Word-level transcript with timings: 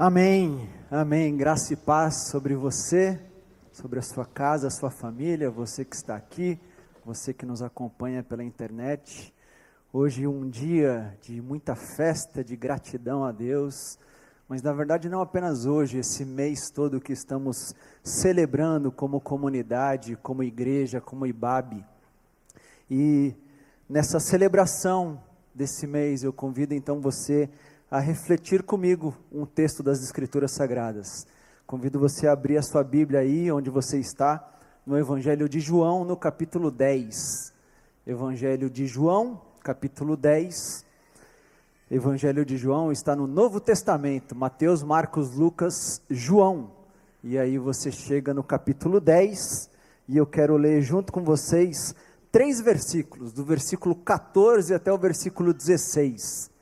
Amém, 0.00 0.70
amém. 0.92 1.36
Graça 1.36 1.72
e 1.72 1.76
paz 1.76 2.28
sobre 2.28 2.54
você, 2.54 3.20
sobre 3.72 3.98
a 3.98 4.02
sua 4.02 4.24
casa, 4.24 4.68
a 4.68 4.70
sua 4.70 4.92
família, 4.92 5.50
você 5.50 5.84
que 5.84 5.96
está 5.96 6.14
aqui, 6.14 6.56
você 7.04 7.34
que 7.34 7.44
nos 7.44 7.62
acompanha 7.62 8.22
pela 8.22 8.44
internet. 8.44 9.34
Hoje 9.92 10.24
um 10.24 10.48
dia 10.48 11.18
de 11.20 11.42
muita 11.42 11.74
festa, 11.74 12.44
de 12.44 12.54
gratidão 12.54 13.24
a 13.24 13.32
Deus, 13.32 13.98
mas 14.48 14.62
na 14.62 14.72
verdade 14.72 15.08
não 15.08 15.20
apenas 15.20 15.66
hoje, 15.66 15.98
esse 15.98 16.24
mês 16.24 16.70
todo 16.70 17.00
que 17.00 17.12
estamos 17.12 17.74
celebrando 18.00 18.92
como 18.92 19.20
comunidade, 19.20 20.14
como 20.22 20.44
igreja, 20.44 21.00
como 21.00 21.26
IBAB. 21.26 21.84
E 22.88 23.34
nessa 23.90 24.20
celebração 24.20 25.20
desse 25.52 25.88
mês 25.88 26.22
eu 26.22 26.32
convido 26.32 26.72
então 26.72 27.00
você 27.00 27.50
a 27.50 27.67
refletir 27.96 28.62
comigo 28.62 29.16
um 29.32 29.46
texto 29.46 29.82
das 29.82 30.02
Escrituras 30.02 30.52
Sagradas. 30.52 31.26
Convido 31.66 31.98
você 31.98 32.28
a 32.28 32.32
abrir 32.32 32.58
a 32.58 32.62
sua 32.62 32.84
Bíblia 32.84 33.20
aí, 33.20 33.50
onde 33.50 33.70
você 33.70 33.98
está, 33.98 34.46
no 34.86 34.98
Evangelho 34.98 35.48
de 35.48 35.58
João, 35.58 36.04
no 36.04 36.14
capítulo 36.14 36.70
10. 36.70 37.50
Evangelho 38.06 38.68
de 38.68 38.86
João, 38.86 39.40
capítulo 39.64 40.18
10. 40.18 40.84
Evangelho 41.90 42.44
de 42.44 42.58
João 42.58 42.92
está 42.92 43.16
no 43.16 43.26
Novo 43.26 43.58
Testamento, 43.58 44.36
Mateus, 44.36 44.82
Marcos, 44.82 45.34
Lucas, 45.34 46.02
João. 46.10 46.70
E 47.24 47.38
aí 47.38 47.56
você 47.56 47.90
chega 47.90 48.34
no 48.34 48.44
capítulo 48.44 49.00
10, 49.00 49.70
e 50.08 50.16
eu 50.18 50.26
quero 50.26 50.58
ler 50.58 50.82
junto 50.82 51.10
com 51.10 51.24
vocês 51.24 51.94
três 52.30 52.60
versículos, 52.60 53.32
do 53.32 53.46
versículo 53.46 53.94
14 53.94 54.74
até 54.74 54.92
o 54.92 54.98
versículo 54.98 55.54
16. 55.54 56.57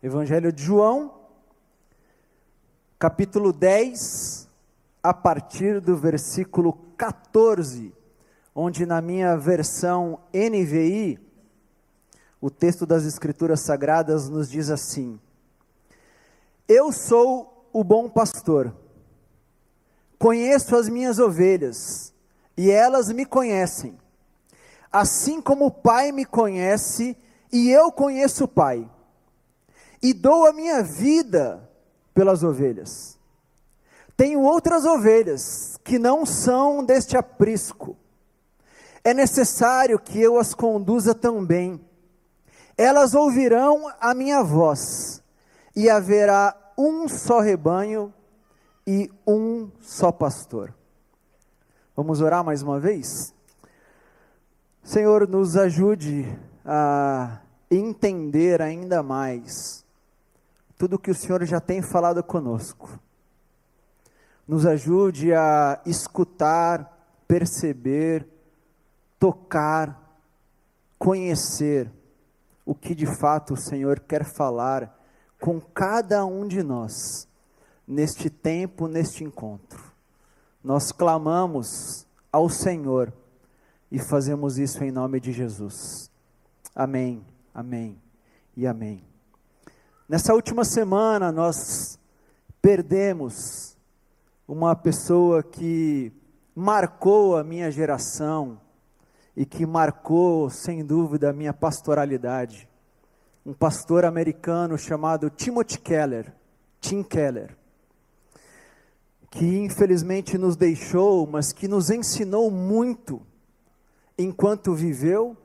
Evangelho 0.00 0.52
de 0.52 0.62
João, 0.62 1.12
capítulo 3.00 3.52
10, 3.52 4.48
a 5.02 5.12
partir 5.12 5.80
do 5.80 5.96
versículo 5.96 6.72
14, 6.96 7.92
onde 8.54 8.86
na 8.86 9.00
minha 9.00 9.36
versão 9.36 10.20
NVI, 10.32 11.18
o 12.40 12.48
texto 12.48 12.86
das 12.86 13.04
Escrituras 13.06 13.58
Sagradas 13.62 14.28
nos 14.28 14.48
diz 14.48 14.70
assim: 14.70 15.18
Eu 16.68 16.92
sou 16.92 17.68
o 17.72 17.82
bom 17.82 18.08
pastor, 18.08 18.72
conheço 20.16 20.76
as 20.76 20.88
minhas 20.88 21.18
ovelhas, 21.18 22.14
e 22.56 22.70
elas 22.70 23.10
me 23.10 23.26
conhecem, 23.26 23.98
assim 24.92 25.42
como 25.42 25.66
o 25.66 25.72
Pai 25.72 26.12
me 26.12 26.24
conhece, 26.24 27.16
e 27.52 27.68
eu 27.68 27.90
conheço 27.90 28.44
o 28.44 28.48
Pai 28.48 28.88
e 30.02 30.12
dou 30.12 30.46
a 30.46 30.52
minha 30.52 30.82
vida 30.82 31.68
pelas 32.14 32.42
ovelhas. 32.42 33.18
Tenho 34.16 34.40
outras 34.40 34.84
ovelhas 34.84 35.78
que 35.84 35.98
não 35.98 36.26
são 36.26 36.84
deste 36.84 37.16
aprisco. 37.16 37.96
É 39.04 39.14
necessário 39.14 39.98
que 39.98 40.20
eu 40.20 40.38
as 40.38 40.54
conduza 40.54 41.14
também. 41.14 41.80
Elas 42.76 43.14
ouvirão 43.14 43.92
a 44.00 44.14
minha 44.14 44.42
voz, 44.42 45.22
e 45.74 45.88
haverá 45.88 46.56
um 46.76 47.08
só 47.08 47.38
rebanho 47.38 48.12
e 48.86 49.10
um 49.26 49.70
só 49.80 50.10
pastor. 50.10 50.74
Vamos 51.94 52.20
orar 52.20 52.42
mais 52.42 52.62
uma 52.62 52.80
vez? 52.80 53.32
Senhor, 54.82 55.28
nos 55.28 55.56
ajude 55.56 56.26
a 56.64 57.40
entender 57.70 58.60
ainda 58.60 59.02
mais 59.02 59.84
tudo 60.78 60.98
que 60.98 61.10
o 61.10 61.14
Senhor 61.14 61.44
já 61.44 61.60
tem 61.60 61.82
falado 61.82 62.22
conosco. 62.22 62.88
Nos 64.46 64.64
ajude 64.64 65.34
a 65.34 65.80
escutar, 65.84 66.96
perceber, 67.26 68.26
tocar, 69.18 70.16
conhecer 70.96 71.90
o 72.64 72.74
que 72.74 72.94
de 72.94 73.06
fato 73.06 73.54
o 73.54 73.56
Senhor 73.56 73.98
quer 73.98 74.24
falar 74.24 74.96
com 75.40 75.60
cada 75.60 76.24
um 76.24 76.46
de 76.46 76.62
nós 76.62 77.28
neste 77.86 78.30
tempo, 78.30 78.86
neste 78.86 79.24
encontro. 79.24 79.82
Nós 80.62 80.92
clamamos 80.92 82.06
ao 82.32 82.48
Senhor 82.48 83.12
e 83.90 83.98
fazemos 83.98 84.58
isso 84.58 84.82
em 84.84 84.92
nome 84.92 85.18
de 85.18 85.32
Jesus. 85.32 86.10
Amém, 86.74 87.24
amém 87.54 88.00
e 88.56 88.66
amém. 88.66 89.17
Nessa 90.08 90.32
última 90.32 90.64
semana, 90.64 91.30
nós 91.30 91.98
perdemos 92.62 93.76
uma 94.48 94.74
pessoa 94.74 95.42
que 95.42 96.10
marcou 96.54 97.36
a 97.36 97.44
minha 97.44 97.70
geração 97.70 98.58
e 99.36 99.44
que 99.44 99.66
marcou, 99.66 100.48
sem 100.48 100.82
dúvida, 100.82 101.28
a 101.28 101.32
minha 101.34 101.52
pastoralidade. 101.52 102.66
Um 103.44 103.52
pastor 103.52 104.06
americano 104.06 104.78
chamado 104.78 105.28
Timothy 105.28 105.78
Keller, 105.78 106.34
Tim 106.80 107.02
Keller, 107.02 107.54
que 109.30 109.58
infelizmente 109.58 110.38
nos 110.38 110.56
deixou, 110.56 111.26
mas 111.26 111.52
que 111.52 111.68
nos 111.68 111.90
ensinou 111.90 112.50
muito 112.50 113.20
enquanto 114.16 114.72
viveu 114.72 115.36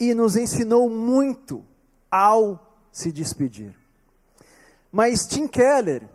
e 0.00 0.14
nos 0.14 0.34
ensinou 0.34 0.90
muito 0.90 1.64
ao 2.10 2.76
se 2.90 3.12
despedir. 3.12 3.79
Mas 4.90 5.26
Tim 5.26 5.46
Keller, 5.46 6.08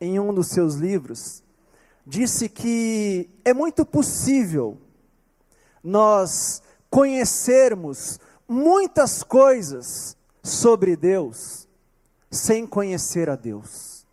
em 0.00 0.20
um 0.20 0.32
dos 0.32 0.48
seus 0.48 0.74
livros, 0.74 1.42
disse 2.06 2.48
que 2.48 3.28
é 3.44 3.52
muito 3.52 3.84
possível 3.84 4.78
nós 5.82 6.62
conhecermos 6.88 8.20
muitas 8.46 9.22
coisas 9.22 10.16
sobre 10.42 10.96
Deus 10.96 11.66
sem 12.30 12.66
conhecer 12.66 13.28
a 13.28 13.36
Deus. 13.36 14.06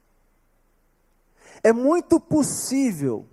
É 1.63 1.71
muito 1.71 2.19
possível 2.19 3.25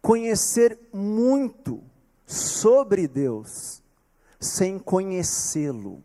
conhecer 0.00 0.78
muito 0.92 1.82
sobre 2.26 3.06
Deus 3.06 3.82
sem 4.40 4.78
conhecê-lo. 4.78 6.02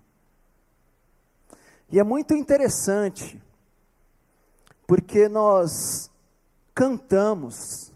E 1.91 1.99
é 1.99 2.03
muito 2.03 2.33
interessante 2.33 3.41
porque 4.89 5.29
nós 5.29 6.09
cantamos, 6.73 7.93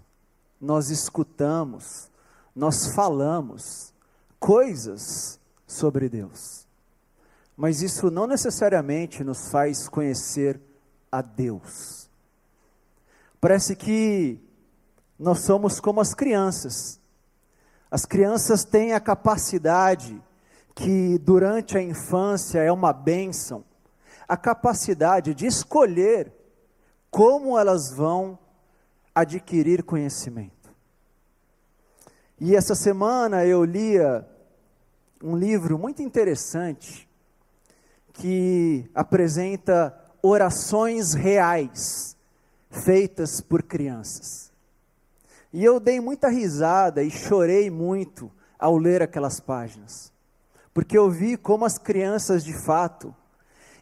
nós 0.61 0.91
escutamos, 0.91 2.11
nós 2.55 2.93
falamos 2.93 3.91
coisas 4.39 5.39
sobre 5.65 6.07
Deus. 6.07 6.67
Mas 7.57 7.81
isso 7.81 8.11
não 8.11 8.27
necessariamente 8.27 9.23
nos 9.23 9.49
faz 9.49 9.89
conhecer 9.89 10.61
a 11.11 11.23
Deus. 11.23 12.07
Parece 13.41 13.75
que 13.75 14.39
nós 15.17 15.39
somos 15.39 15.79
como 15.79 15.99
as 15.99 16.13
crianças. 16.13 16.99
As 17.89 18.05
crianças 18.05 18.63
têm 18.63 18.93
a 18.93 18.99
capacidade, 18.99 20.21
que 20.75 21.17
durante 21.17 21.75
a 21.75 21.81
infância 21.81 22.59
é 22.59 22.71
uma 22.71 22.93
bênção, 22.93 23.65
a 24.27 24.37
capacidade 24.37 25.33
de 25.33 25.47
escolher 25.47 26.42
como 27.13 27.59
elas 27.59 27.91
vão 27.91 28.39
adquirir 29.13 29.83
conhecimento. 29.83 30.73
E 32.39 32.55
essa 32.55 32.73
semana 32.73 33.45
eu 33.45 33.63
lia 33.63 34.27
um 35.23 35.37
livro 35.37 35.77
muito 35.77 36.01
interessante 36.01 37.07
que 38.13 38.89
apresenta 38.95 39.95
orações 40.23 41.13
reais 41.13 42.17
feitas 42.71 43.39
por 43.39 43.61
crianças. 43.61 44.51
E 45.53 45.63
eu 45.63 45.79
dei 45.79 45.99
muita 45.99 46.29
risada 46.29 47.03
e 47.03 47.11
chorei 47.11 47.69
muito 47.69 48.31
ao 48.57 48.75
ler 48.75 49.03
aquelas 49.03 49.39
páginas, 49.39 50.11
porque 50.73 50.97
eu 50.97 51.11
vi 51.11 51.37
como 51.37 51.63
as 51.63 51.77
crianças 51.77 52.43
de 52.43 52.53
fato 52.53 53.15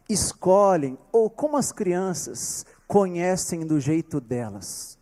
escolhem, 0.08 0.98
ou 1.10 1.30
como 1.30 1.56
as 1.56 1.72
crianças 1.72 2.66
conhecem 2.92 3.66
do 3.66 3.80
jeito 3.80 4.20
delas. 4.20 4.98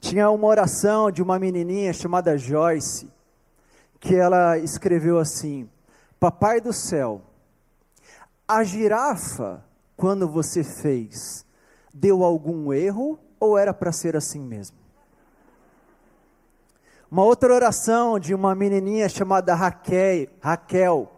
Tinha 0.00 0.30
uma 0.30 0.46
oração 0.46 1.10
de 1.10 1.22
uma 1.22 1.38
menininha 1.38 1.92
chamada 1.92 2.38
Joyce, 2.38 3.06
que 4.00 4.14
ela 4.14 4.56
escreveu 4.56 5.18
assim: 5.18 5.68
Papai 6.18 6.58
do 6.58 6.72
céu, 6.72 7.20
a 8.48 8.64
girafa, 8.64 9.62
quando 9.94 10.26
você 10.26 10.64
fez, 10.64 11.44
deu 11.92 12.24
algum 12.24 12.72
erro 12.72 13.18
ou 13.38 13.58
era 13.58 13.74
para 13.74 13.92
ser 13.92 14.16
assim 14.16 14.40
mesmo? 14.40 14.78
Uma 17.10 17.24
outra 17.24 17.52
oração 17.52 18.18
de 18.18 18.34
uma 18.34 18.54
menininha 18.54 19.06
chamada 19.10 19.54
Raquel, 19.54 20.28
Raquel, 20.40 21.12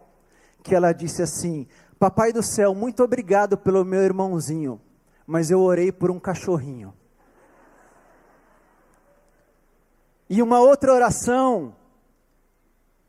que 0.61 0.75
ela 0.75 0.91
disse 0.91 1.21
assim: 1.21 1.65
Papai 1.97 2.33
do 2.33 2.43
céu, 2.43 2.75
muito 2.75 3.01
obrigado 3.01 3.57
pelo 3.57 3.85
meu 3.85 4.01
irmãozinho 4.01 4.81
mas 5.29 5.51
eu 5.51 5.61
orei 5.61 5.91
por 5.91 6.09
um 6.09 6.19
cachorrinho. 6.19 6.91
E 10.27 10.41
uma 10.41 10.59
outra 10.59 10.91
oração 10.91 11.75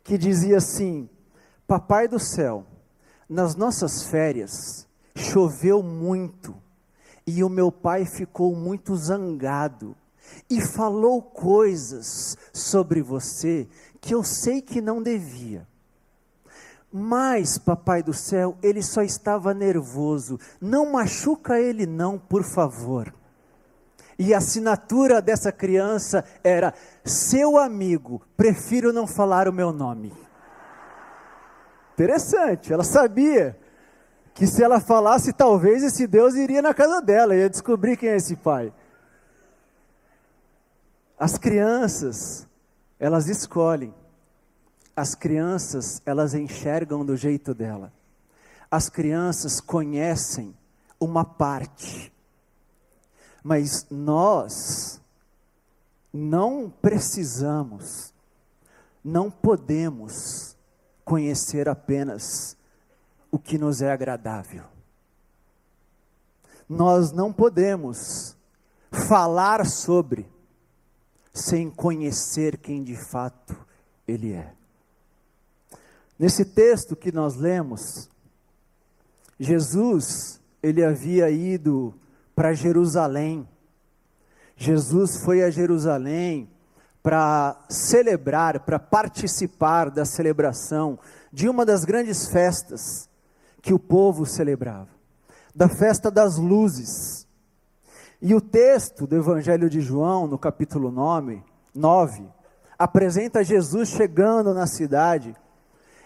que 0.04 0.18
dizia 0.18 0.58
assim: 0.58 1.08
Papai 1.66 2.06
do 2.06 2.18
céu, 2.18 2.66
nas 3.26 3.54
nossas 3.54 4.02
férias 4.02 4.86
choveu 5.16 5.82
muito 5.82 6.54
e 7.26 7.42
o 7.42 7.48
meu 7.48 7.72
pai 7.72 8.04
ficou 8.04 8.54
muito 8.54 8.94
zangado 8.96 9.96
e 10.48 10.60
falou 10.60 11.22
coisas 11.22 12.36
sobre 12.52 13.00
você 13.00 13.66
que 13.98 14.14
eu 14.14 14.22
sei 14.22 14.60
que 14.60 14.82
não 14.82 15.02
devia. 15.02 15.66
Mas, 16.92 17.56
papai 17.56 18.02
do 18.02 18.12
céu, 18.12 18.56
ele 18.62 18.82
só 18.82 19.02
estava 19.02 19.54
nervoso. 19.54 20.38
Não 20.60 20.90
machuca 20.90 21.60
ele, 21.60 21.86
não, 21.86 22.18
por 22.18 22.42
favor. 22.42 23.14
E 24.18 24.34
a 24.34 24.38
assinatura 24.38 25.22
dessa 25.22 25.52
criança 25.52 26.24
era: 26.42 26.74
seu 27.04 27.56
amigo, 27.56 28.20
prefiro 28.36 28.92
não 28.92 29.06
falar 29.06 29.48
o 29.48 29.52
meu 29.52 29.72
nome. 29.72 30.12
Interessante, 31.94 32.72
ela 32.72 32.84
sabia 32.84 33.58
que 34.34 34.46
se 34.46 34.62
ela 34.62 34.80
falasse, 34.80 35.32
talvez 35.32 35.82
esse 35.82 36.06
Deus 36.06 36.34
iria 36.34 36.62
na 36.62 36.74
casa 36.74 37.00
dela, 37.00 37.36
ia 37.36 37.48
descobrir 37.48 37.96
quem 37.96 38.08
é 38.08 38.16
esse 38.16 38.36
pai. 38.36 38.72
As 41.18 41.36
crianças, 41.36 42.48
elas 42.98 43.28
escolhem. 43.28 43.94
As 45.00 45.14
crianças, 45.14 46.02
elas 46.04 46.34
enxergam 46.34 47.06
do 47.06 47.16
jeito 47.16 47.54
dela. 47.54 47.90
As 48.70 48.90
crianças 48.90 49.58
conhecem 49.58 50.54
uma 51.00 51.24
parte. 51.24 52.12
Mas 53.42 53.86
nós 53.90 55.00
não 56.12 56.68
precisamos, 56.82 58.12
não 59.02 59.30
podemos 59.30 60.54
conhecer 61.02 61.66
apenas 61.66 62.54
o 63.30 63.38
que 63.38 63.56
nos 63.56 63.80
é 63.80 63.90
agradável. 63.90 64.64
Nós 66.68 67.10
não 67.10 67.32
podemos 67.32 68.36
falar 69.08 69.64
sobre 69.64 70.30
sem 71.32 71.70
conhecer 71.70 72.58
quem 72.58 72.84
de 72.84 72.96
fato 72.96 73.56
Ele 74.06 74.34
é. 74.34 74.59
Nesse 76.20 76.44
texto 76.44 76.94
que 76.94 77.10
nós 77.10 77.34
lemos, 77.34 78.10
Jesus, 79.38 80.38
ele 80.62 80.84
havia 80.84 81.30
ido 81.30 81.94
para 82.34 82.52
Jerusalém. 82.52 83.48
Jesus 84.54 85.16
foi 85.16 85.42
a 85.42 85.48
Jerusalém 85.48 86.46
para 87.02 87.58
celebrar, 87.70 88.60
para 88.60 88.78
participar 88.78 89.90
da 89.90 90.04
celebração 90.04 90.98
de 91.32 91.48
uma 91.48 91.64
das 91.64 91.86
grandes 91.86 92.28
festas 92.28 93.08
que 93.62 93.72
o 93.72 93.78
povo 93.78 94.26
celebrava, 94.26 94.90
da 95.54 95.70
festa 95.70 96.10
das 96.10 96.36
luzes. 96.36 97.26
E 98.20 98.34
o 98.34 98.42
texto 98.42 99.06
do 99.06 99.16
Evangelho 99.16 99.70
de 99.70 99.80
João, 99.80 100.26
no 100.26 100.36
capítulo 100.36 100.90
9, 100.90 101.42
9 101.74 102.28
apresenta 102.78 103.42
Jesus 103.42 103.88
chegando 103.88 104.52
na 104.52 104.66
cidade. 104.66 105.34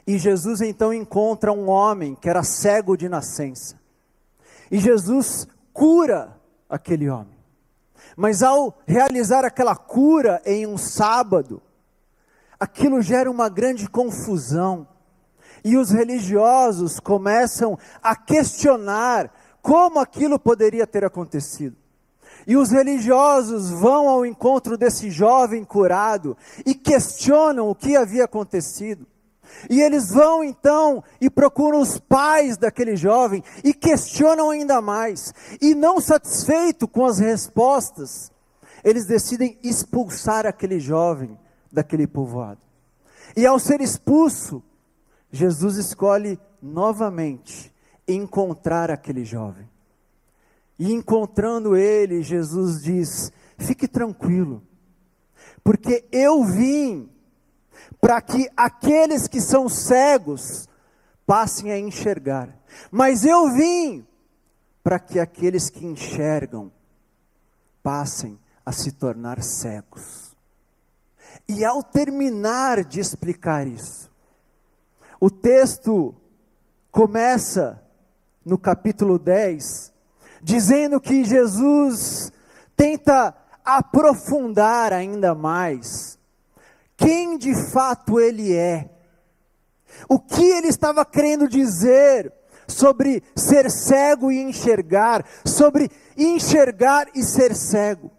E 0.06 0.18
Jesus 0.18 0.60
então 0.60 0.92
encontra 0.92 1.52
um 1.52 1.68
homem 1.68 2.14
que 2.14 2.28
era 2.28 2.42
cego 2.42 2.96
de 2.96 3.08
nascença. 3.08 3.78
E 4.70 4.78
Jesus 4.78 5.46
cura 5.72 6.38
aquele 6.68 7.08
homem. 7.08 7.34
Mas 8.16 8.42
ao 8.42 8.76
realizar 8.86 9.44
aquela 9.44 9.74
cura 9.74 10.42
em 10.44 10.66
um 10.66 10.76
sábado, 10.76 11.62
aquilo 12.60 13.00
gera 13.00 13.30
uma 13.30 13.48
grande 13.48 13.88
confusão. 13.88 14.86
E 15.64 15.76
os 15.76 15.90
religiosos 15.90 17.00
começam 17.00 17.78
a 18.02 18.14
questionar 18.14 19.32
como 19.62 19.98
aquilo 19.98 20.38
poderia 20.38 20.86
ter 20.86 21.04
acontecido. 21.04 21.76
E 22.46 22.56
os 22.56 22.70
religiosos 22.70 23.70
vão 23.70 24.08
ao 24.08 24.26
encontro 24.26 24.76
desse 24.76 25.10
jovem 25.10 25.64
curado 25.64 26.36
e 26.66 26.74
questionam 26.74 27.70
o 27.70 27.74
que 27.74 27.96
havia 27.96 28.24
acontecido. 28.24 29.06
E 29.68 29.80
eles 29.80 30.10
vão 30.10 30.42
então 30.42 31.02
e 31.20 31.30
procuram 31.30 31.80
os 31.80 31.98
pais 31.98 32.56
daquele 32.56 32.96
jovem 32.96 33.42
e 33.62 33.72
questionam 33.72 34.50
ainda 34.50 34.80
mais. 34.80 35.32
E 35.60 35.74
não 35.74 36.00
satisfeito 36.00 36.86
com 36.86 37.04
as 37.04 37.18
respostas, 37.18 38.32
eles 38.82 39.06
decidem 39.06 39.58
expulsar 39.62 40.46
aquele 40.46 40.78
jovem 40.78 41.38
daquele 41.72 42.06
povoado. 42.06 42.60
E 43.36 43.46
ao 43.46 43.58
ser 43.58 43.80
expulso, 43.80 44.62
Jesus 45.30 45.76
escolhe 45.76 46.38
novamente 46.62 47.74
encontrar 48.06 48.90
aquele 48.90 49.24
jovem. 49.24 49.68
E 50.78 50.92
encontrando 50.92 51.76
ele, 51.76 52.22
Jesus 52.22 52.82
diz: 52.82 53.32
fique 53.58 53.88
tranquilo, 53.88 54.62
porque 55.62 56.04
eu 56.12 56.44
vim 56.44 57.08
para 58.04 58.20
que 58.20 58.50
aqueles 58.54 59.26
que 59.26 59.40
são 59.40 59.66
cegos 59.66 60.68
passem 61.26 61.72
a 61.72 61.78
enxergar, 61.78 62.54
mas 62.90 63.24
eu 63.24 63.50
vim 63.54 64.06
para 64.82 64.98
que 64.98 65.18
aqueles 65.18 65.70
que 65.70 65.86
enxergam 65.86 66.70
passem 67.82 68.38
a 68.62 68.72
se 68.72 68.92
tornar 68.92 69.42
cegos. 69.42 70.36
E 71.48 71.64
ao 71.64 71.82
terminar 71.82 72.84
de 72.84 73.00
explicar 73.00 73.66
isso, 73.66 74.10
o 75.18 75.30
texto 75.30 76.14
começa 76.92 77.82
no 78.44 78.58
capítulo 78.58 79.18
10, 79.18 79.94
dizendo 80.42 81.00
que 81.00 81.24
Jesus 81.24 82.30
tenta 82.76 83.34
aprofundar 83.64 84.92
ainda 84.92 85.34
mais 85.34 86.18
quem 87.04 87.36
de 87.36 87.54
fato 87.54 88.18
ele 88.18 88.54
é, 88.54 88.88
o 90.08 90.18
que 90.18 90.42
ele 90.42 90.68
estava 90.68 91.04
querendo 91.04 91.46
dizer 91.46 92.32
sobre 92.66 93.22
ser 93.36 93.70
cego 93.70 94.32
e 94.32 94.40
enxergar, 94.40 95.24
sobre 95.44 95.90
enxergar 96.16 97.08
e 97.14 97.22
ser 97.22 97.54
cego. 97.54 98.10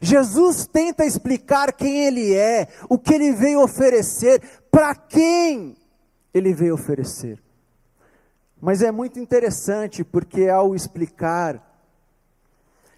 Jesus 0.00 0.66
tenta 0.66 1.06
explicar 1.06 1.72
quem 1.72 2.04
ele 2.04 2.34
é, 2.34 2.68
o 2.88 2.98
que 2.98 3.14
ele 3.14 3.32
veio 3.32 3.62
oferecer, 3.62 4.42
para 4.70 4.94
quem 4.94 5.74
ele 6.32 6.52
veio 6.52 6.74
oferecer. 6.74 7.42
Mas 8.60 8.82
é 8.82 8.92
muito 8.92 9.18
interessante 9.18 10.04
porque 10.04 10.48
ao 10.48 10.74
explicar, 10.74 11.64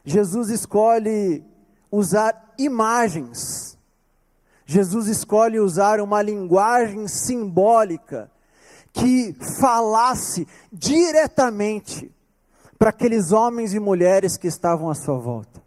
Jesus 0.04 0.50
escolhe 0.50 1.44
usar 1.90 2.52
imagens. 2.58 3.69
Jesus 4.70 5.08
escolhe 5.08 5.58
usar 5.58 6.00
uma 6.00 6.22
linguagem 6.22 7.08
simbólica 7.08 8.30
que 8.92 9.34
falasse 9.60 10.46
diretamente 10.72 12.08
para 12.78 12.90
aqueles 12.90 13.32
homens 13.32 13.74
e 13.74 13.80
mulheres 13.80 14.36
que 14.36 14.46
estavam 14.46 14.88
à 14.88 14.94
sua 14.94 15.18
volta. 15.18 15.60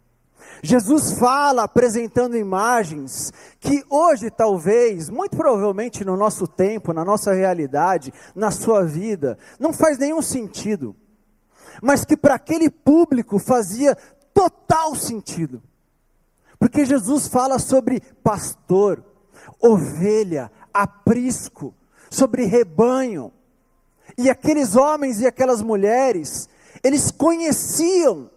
Jesus 0.62 1.18
fala 1.18 1.64
apresentando 1.64 2.34
imagens 2.34 3.30
que 3.60 3.84
hoje, 3.90 4.30
talvez, 4.30 5.10
muito 5.10 5.36
provavelmente 5.36 6.02
no 6.02 6.16
nosso 6.16 6.48
tempo, 6.48 6.94
na 6.94 7.04
nossa 7.04 7.34
realidade, 7.34 8.10
na 8.34 8.50
sua 8.50 8.86
vida, 8.86 9.36
não 9.60 9.74
faz 9.74 9.98
nenhum 9.98 10.22
sentido, 10.22 10.96
mas 11.82 12.06
que 12.06 12.16
para 12.16 12.36
aquele 12.36 12.70
público 12.70 13.38
fazia 13.38 13.94
total 14.32 14.94
sentido. 14.94 15.62
Porque 16.64 16.86
Jesus 16.86 17.28
fala 17.28 17.58
sobre 17.58 18.00
pastor, 18.22 19.04
ovelha, 19.60 20.50
aprisco, 20.72 21.74
sobre 22.10 22.46
rebanho. 22.46 23.30
E 24.16 24.30
aqueles 24.30 24.74
homens 24.74 25.20
e 25.20 25.26
aquelas 25.26 25.60
mulheres, 25.60 26.48
eles 26.82 27.10
conheciam 27.10 28.30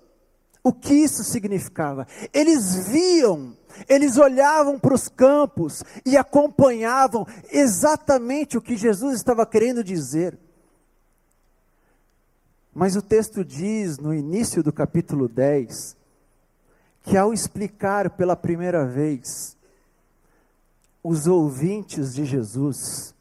o 0.62 0.74
que 0.74 0.94
isso 0.94 1.24
significava. 1.24 2.06
Eles 2.34 2.90
viam, 2.90 3.56
eles 3.88 4.18
olhavam 4.18 4.78
para 4.78 4.94
os 4.94 5.08
campos 5.08 5.82
e 6.06 6.18
acompanhavam 6.18 7.26
exatamente 7.50 8.58
o 8.58 8.62
que 8.62 8.76
Jesus 8.76 9.16
estava 9.16 9.46
querendo 9.46 9.82
dizer. 9.82 10.38
Mas 12.76 12.98
o 12.98 13.02
texto 13.02 13.46
diz 13.46 13.98
no 13.98 14.14
início 14.14 14.62
do 14.62 14.74
capítulo 14.74 15.30
10 15.30 15.96
que 17.08 17.16
ao 17.16 17.34
explicar 17.34 18.10
pela 18.10 18.36
primeira 18.36 18.86
vez, 18.86 19.56
os 21.02 21.26
ouvintes 21.26 22.14
de 22.14 22.26
Jesus, 22.26 23.16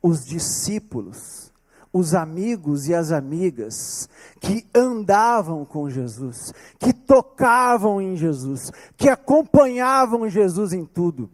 os 0.00 0.24
discípulos, 0.24 1.52
os 1.92 2.14
amigos 2.14 2.86
e 2.86 2.94
as 2.94 3.10
amigas 3.10 4.08
que 4.40 4.64
andavam 4.72 5.64
com 5.64 5.90
Jesus, 5.90 6.54
que 6.78 6.92
tocavam 6.92 8.00
em 8.00 8.16
Jesus, 8.16 8.70
que 8.96 9.08
acompanhavam 9.08 10.30
Jesus 10.30 10.72
em 10.72 10.84
tudo, 10.84 11.28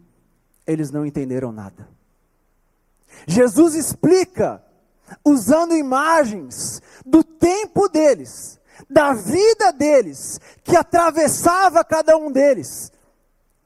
eles 0.65 0.89
não 0.89 1.05
entenderam 1.05 1.51
nada. 1.51 1.87
Jesus 3.27 3.75
explica, 3.75 4.63
usando 5.23 5.75
imagens 5.75 6.81
do 7.05 7.23
tempo 7.23 7.87
deles, 7.89 8.58
da 8.89 9.13
vida 9.13 9.71
deles, 9.71 10.39
que 10.63 10.75
atravessava 10.75 11.83
cada 11.83 12.17
um 12.17 12.31
deles. 12.31 12.91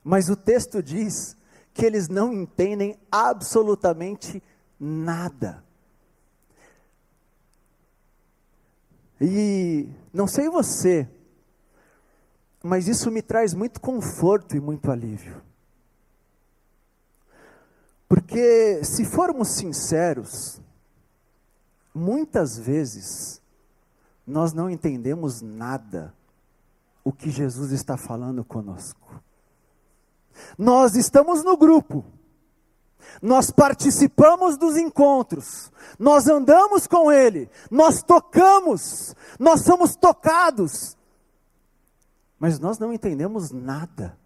Mas 0.04 0.30
o 0.30 0.36
texto 0.36 0.84
diz 0.84 1.38
que 1.74 1.86
eles 1.86 2.10
não 2.10 2.34
entendem 2.34 3.00
absolutamente 3.12 4.44
nada. 4.80 5.64
E 9.22 9.88
não 10.12 10.28
sei 10.28 10.50
você, 10.50 11.08
mas 12.62 12.88
isso 12.88 13.10
me 13.10 13.22
traz 13.22 13.54
muito 13.54 13.80
conforto 13.80 14.58
e 14.58 14.60
muito 14.60 14.92
alívio. 14.92 15.42
Porque, 18.08 18.84
se 18.84 19.06
formos 19.06 19.48
sinceros, 19.48 20.62
muitas 21.94 22.58
vezes 22.58 23.42
nós 24.26 24.54
não 24.54 24.70
entendemos 24.70 25.42
nada 25.42 26.14
o 27.04 27.12
que 27.12 27.30
Jesus 27.30 27.72
está 27.72 27.98
falando 27.98 28.44
conosco. 28.44 29.22
Nós 30.58 30.96
estamos 30.96 31.44
no 31.44 31.58
grupo, 31.58 32.06
nós 33.22 33.52
participamos 33.52 34.58
dos 34.58 34.78
encontros, 34.78 35.72
nós 36.00 36.28
andamos 36.28 36.88
com 36.88 37.12
Ele, 37.12 37.50
nós 37.70 38.02
tocamos, 38.02 39.16
nós 39.40 39.62
somos 39.62 39.96
tocados, 39.96 40.98
mas 42.40 42.60
nós 42.60 42.80
não 42.80 42.94
entendemos 42.94 43.52
nada, 43.52 44.18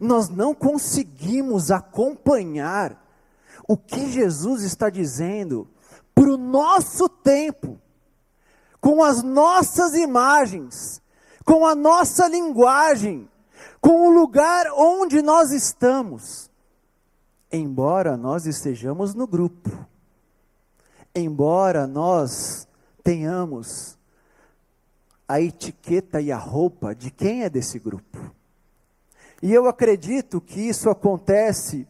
nós 0.00 0.28
não 0.28 0.54
conseguimos 0.54 1.70
acompanhar 1.70 3.02
o 3.68 3.76
que 3.76 4.10
Jesus 4.10 4.62
está 4.62 4.90
dizendo 4.90 5.68
para 6.14 6.30
o 6.30 6.36
nosso 6.36 7.08
tempo, 7.08 7.80
com 8.80 9.02
as 9.02 9.22
nossas 9.22 9.94
imagens, 9.94 11.02
com 11.44 11.66
a 11.66 11.74
nossa 11.74 12.28
linguagem, 12.28 13.28
com 13.80 14.08
o 14.08 14.10
lugar 14.10 14.66
onde 14.72 15.22
nós 15.22 15.52
estamos 15.52 16.46
embora 17.50 18.16
nós 18.16 18.46
estejamos 18.46 19.14
no 19.14 19.26
grupo, 19.26 19.70
embora 21.14 21.86
nós 21.86 22.68
tenhamos 23.02 23.96
a 25.28 25.40
etiqueta 25.40 26.20
e 26.20 26.30
a 26.30 26.38
roupa 26.38 26.94
de 26.94 27.10
quem 27.10 27.42
é 27.42 27.50
desse 27.50 27.78
grupo. 27.78 28.34
E 29.42 29.52
eu 29.52 29.66
acredito 29.66 30.40
que 30.40 30.60
isso 30.60 30.88
acontece 30.88 31.86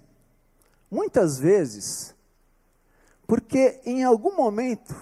muitas 0.90 1.38
vezes, 1.38 2.14
porque 3.26 3.80
em 3.84 4.04
algum 4.04 4.34
momento 4.34 4.94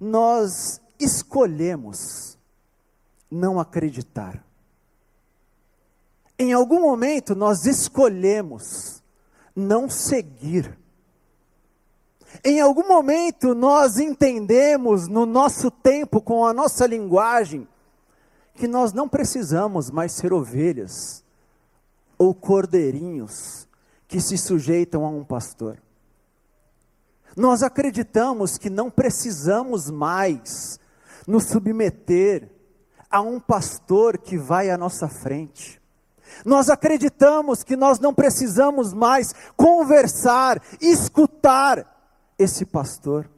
nós 0.00 0.80
escolhemos 0.98 2.38
não 3.30 3.58
acreditar. 3.58 4.44
Em 6.38 6.52
algum 6.52 6.80
momento 6.80 7.34
nós 7.34 7.66
escolhemos 7.66 9.02
não 9.54 9.88
seguir. 9.88 10.78
Em 12.44 12.60
algum 12.60 12.86
momento 12.86 13.54
nós 13.54 13.98
entendemos 13.98 15.08
no 15.08 15.26
nosso 15.26 15.70
tempo, 15.70 16.20
com 16.20 16.46
a 16.46 16.52
nossa 16.52 16.86
linguagem, 16.86 17.66
que 18.54 18.68
nós 18.68 18.92
não 18.92 19.08
precisamos 19.08 19.90
mais 19.90 20.12
ser 20.12 20.32
ovelhas 20.32 21.24
ou 22.16 22.34
cordeirinhos 22.34 23.68
que 24.06 24.20
se 24.20 24.38
sujeitam 24.38 25.04
a 25.04 25.08
um 25.08 25.24
pastor. 25.24 25.78
Nós 27.38 27.62
acreditamos 27.62 28.58
que 28.58 28.68
não 28.68 28.90
precisamos 28.90 29.88
mais 29.88 30.80
nos 31.24 31.44
submeter 31.44 32.50
a 33.08 33.20
um 33.20 33.38
pastor 33.38 34.18
que 34.18 34.36
vai 34.36 34.70
à 34.70 34.76
nossa 34.76 35.06
frente. 35.06 35.80
Nós 36.44 36.68
acreditamos 36.68 37.62
que 37.62 37.76
nós 37.76 38.00
não 38.00 38.12
precisamos 38.12 38.92
mais 38.92 39.32
conversar, 39.56 40.60
escutar 40.80 42.12
esse 42.36 42.66
pastor. 42.66 43.30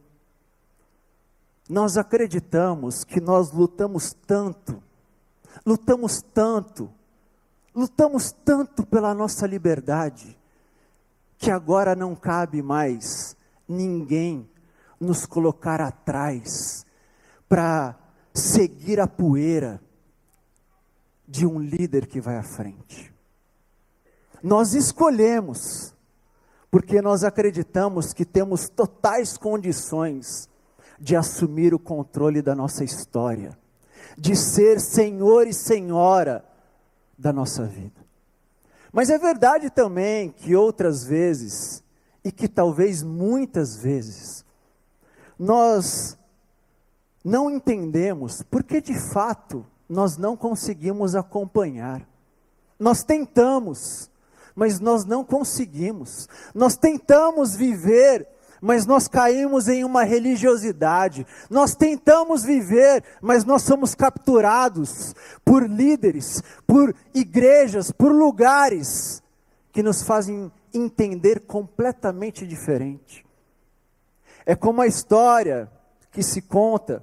Nós 1.69 1.99
acreditamos 1.99 3.05
que 3.05 3.21
nós 3.21 3.53
lutamos 3.53 4.17
tanto, 4.27 4.83
lutamos 5.65 6.23
tanto, 6.23 6.91
lutamos 7.75 8.33
tanto 8.33 8.87
pela 8.87 9.13
nossa 9.13 9.47
liberdade, 9.47 10.39
que 11.37 11.51
agora 11.51 11.95
não 11.95 12.17
cabe 12.17 12.63
mais 12.63 13.37
ninguém 13.71 14.49
nos 14.99 15.25
colocar 15.25 15.81
atrás 15.81 16.85
para 17.49 17.97
seguir 18.35 19.01
a 19.01 19.07
poeira 19.07 19.81
de 21.27 21.47
um 21.47 21.59
líder 21.59 22.07
que 22.07 22.21
vai 22.21 22.37
à 22.37 22.43
frente. 22.43 23.15
Nós 24.43 24.75
escolhemos, 24.75 25.95
porque 26.71 27.01
nós 27.01 27.25
acreditamos 27.25 28.13
que 28.13 28.25
temos 28.25 28.69
totais 28.69 29.39
condições 29.39 30.49
de 30.99 31.17
assumir 31.17 31.73
o 31.73 31.79
controle 31.79 32.43
da 32.43 32.55
nossa 32.55 32.85
história, 32.85 33.57
de 34.19 34.37
ser 34.37 34.81
senhor 34.81 35.47
e 35.47 35.55
senhora 35.55 36.45
da 37.17 37.33
nossa 37.33 37.65
vida. 37.65 38.01
Mas 38.93 39.09
é 39.09 39.19
verdade 39.19 39.71
também 39.71 40.31
que 40.31 40.57
outras 40.57 41.05
vezes, 41.05 41.83
e 42.25 42.31
que 42.31 42.49
talvez 42.49 43.03
muitas 43.03 43.77
vezes, 43.77 44.45
nós 45.39 46.19
não 47.25 47.51
entendemos 47.51 48.43
porque 48.43 48.81
de 48.81 48.99
fato 48.99 49.67
nós 49.89 50.17
não 50.17 50.37
conseguimos 50.37 51.17
acompanhar. 51.17 52.07
Nós 52.79 53.03
tentamos, 53.03 54.11
mas 54.55 54.79
nós 54.79 55.05
não 55.05 55.25
conseguimos. 55.25 56.29
Nós 56.55 56.77
tentamos 56.77 57.57
viver, 57.57 58.27
mas 58.61 58.87
nós 58.87 59.09
caímos 59.09 59.69
em 59.69 59.85
uma 59.85 60.05
religiosidade. 60.05 61.27
Nós 61.51 61.75
tentamos 61.75 62.45
viver, 62.45 63.03
mas 63.21 63.45
nós 63.45 63.63
somos 63.63 63.95
capturados 63.95 65.15
por 65.45 65.69
líderes, 65.69 66.43
por 66.67 66.95
igrejas, 67.13 67.91
por 67.91 68.13
lugares 68.13 69.23
que 69.73 69.83
nos 69.83 70.03
fazem 70.03 70.53
entender 70.73 71.41
completamente 71.41 72.47
diferente. 72.47 73.27
É 74.45 74.55
como 74.55 74.81
a 74.83 74.87
história 74.87 75.71
que 76.11 76.23
se 76.23 76.43
conta 76.43 77.03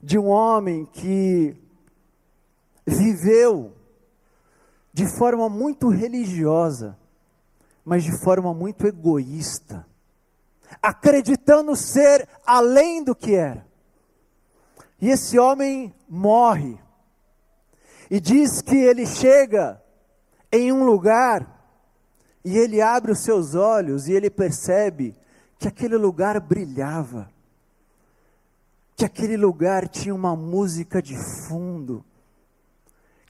de 0.00 0.18
um 0.18 0.26
homem 0.26 0.86
que 0.86 1.56
viveu 2.86 3.72
de 4.92 5.06
forma 5.06 5.48
muito 5.48 5.88
religiosa, 5.88 6.96
mas 7.84 8.04
de 8.04 8.12
forma 8.12 8.54
muito 8.54 8.86
egoísta, 8.86 9.86
acreditando 10.82 11.76
ser 11.76 12.28
além 12.44 13.02
do 13.02 13.14
que 13.14 13.34
era. 13.34 13.66
E 15.00 15.10
esse 15.10 15.38
homem 15.38 15.94
morre, 16.08 16.78
e 18.10 18.20
diz 18.20 18.62
que 18.62 18.76
ele 18.76 19.06
chega 19.06 19.82
em 20.50 20.72
um 20.72 20.84
lugar, 20.84 21.55
e 22.46 22.56
ele 22.56 22.80
abre 22.80 23.10
os 23.10 23.18
seus 23.18 23.56
olhos 23.56 24.06
e 24.06 24.12
ele 24.12 24.30
percebe 24.30 25.16
que 25.58 25.66
aquele 25.66 25.96
lugar 25.96 26.38
brilhava, 26.38 27.28
que 28.94 29.04
aquele 29.04 29.36
lugar 29.36 29.88
tinha 29.88 30.14
uma 30.14 30.36
música 30.36 31.02
de 31.02 31.16
fundo, 31.48 32.04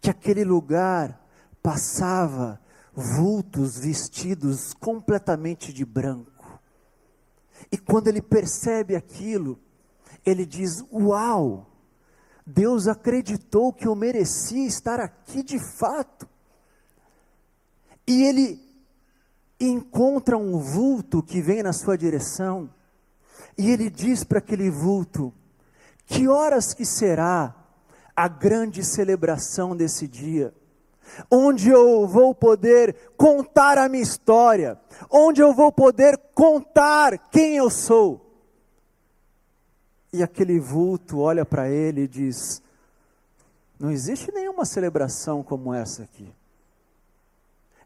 que 0.02 0.10
aquele 0.10 0.44
lugar 0.44 1.18
passava 1.62 2.60
vultos 2.92 3.78
vestidos 3.78 4.74
completamente 4.74 5.72
de 5.72 5.86
branco. 5.86 6.60
E 7.72 7.78
quando 7.78 8.08
ele 8.08 8.20
percebe 8.20 8.94
aquilo, 8.94 9.58
ele 10.26 10.44
diz: 10.44 10.84
Uau! 10.92 11.66
Deus 12.46 12.86
acreditou 12.86 13.72
que 13.72 13.88
eu 13.88 13.94
merecia 13.94 14.66
estar 14.66 15.00
aqui 15.00 15.42
de 15.42 15.58
fato. 15.58 16.28
E 18.06 18.22
ele 18.22 18.65
encontra 19.58 20.36
um 20.36 20.58
vulto 20.58 21.22
que 21.22 21.40
vem 21.40 21.62
na 21.62 21.72
sua 21.72 21.96
direção, 21.96 22.68
e 23.56 23.70
ele 23.70 23.88
diz 23.90 24.24
para 24.24 24.38
aquele 24.38 24.70
vulto: 24.70 25.32
Que 26.06 26.28
horas 26.28 26.74
que 26.74 26.84
será? 26.84 27.54
a 28.16 28.26
grande 28.28 28.82
celebração 28.82 29.76
desse 29.76 30.08
dia, 30.08 30.54
onde 31.30 31.68
eu 31.68 32.06
vou 32.06 32.34
poder 32.34 32.96
contar 33.16 33.76
a 33.76 33.88
minha 33.88 34.02
história, 34.02 34.80
onde 35.10 35.42
eu 35.42 35.52
vou 35.52 35.70
poder 35.70 36.16
contar 36.34 37.18
quem 37.30 37.56
eu 37.56 37.68
sou. 37.68 38.22
E 40.10 40.22
aquele 40.22 40.58
vulto 40.58 41.18
olha 41.18 41.44
para 41.44 41.68
ele 41.68 42.02
e 42.02 42.08
diz: 42.08 42.62
Não 43.78 43.90
existe 43.90 44.32
nenhuma 44.32 44.64
celebração 44.64 45.42
como 45.42 45.74
essa 45.74 46.04
aqui. 46.04 46.32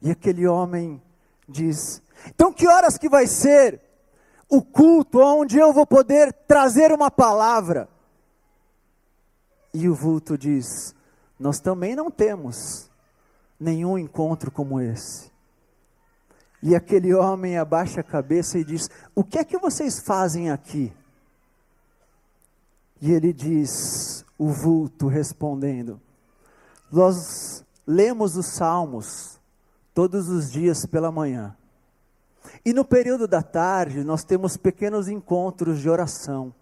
E 0.01 0.11
aquele 0.11 0.47
homem 0.47 1.03
diz: 1.51 2.03
Então 2.27 2.53
que 2.53 2.67
horas 2.67 2.97
que 2.97 3.09
vai 3.09 3.27
ser 3.27 3.81
o 4.49 4.63
culto 4.63 5.19
onde 5.21 5.59
eu 5.59 5.73
vou 5.73 5.87
poder 5.87 6.33
trazer 6.47 6.93
uma 6.93 7.11
palavra? 7.11 7.89
E 9.73 9.89
o 9.89 9.95
vulto 9.95 10.37
diz: 10.37 10.95
Nós 11.39 11.61
também 11.61 11.95
não 11.95 12.11
temos 12.11 12.91
nenhum 13.59 13.99
encontro 13.99 14.51
como 14.51 14.81
esse. 14.81 15.31
E 16.63 16.75
aquele 16.75 17.15
homem 17.15 17.57
abaixa 17.57 18.01
a 18.01 18.05
cabeça 18.05 18.59
e 18.59 18.65
diz: 18.65 18.91
O 19.15 19.25
que 19.25 19.39
é 19.39 19.45
que 19.45 19.59
vocês 19.59 20.01
fazem 20.01 20.51
aqui? 20.51 20.93
E 23.01 23.13
ele 23.13 23.33
diz, 23.33 24.27
o 24.39 24.49
vulto 24.49 25.07
respondendo: 25.07 26.01
Nós 26.93 27.65
lemos 27.87 28.37
os 28.37 28.47
salmos 28.47 29.40
todos 29.95 30.29
os 30.29 30.51
dias 30.51 30.87
pela 30.87 31.11
manhã. 31.11 31.57
E 32.65 32.73
no 32.73 32.85
período 32.85 33.27
da 33.29 33.43
tarde 33.43 34.03
nós 34.05 34.25
temos 34.25 34.57
pequenos 34.57 35.09
encontros 35.09 35.81
de 35.81 35.89
oração 35.89 36.55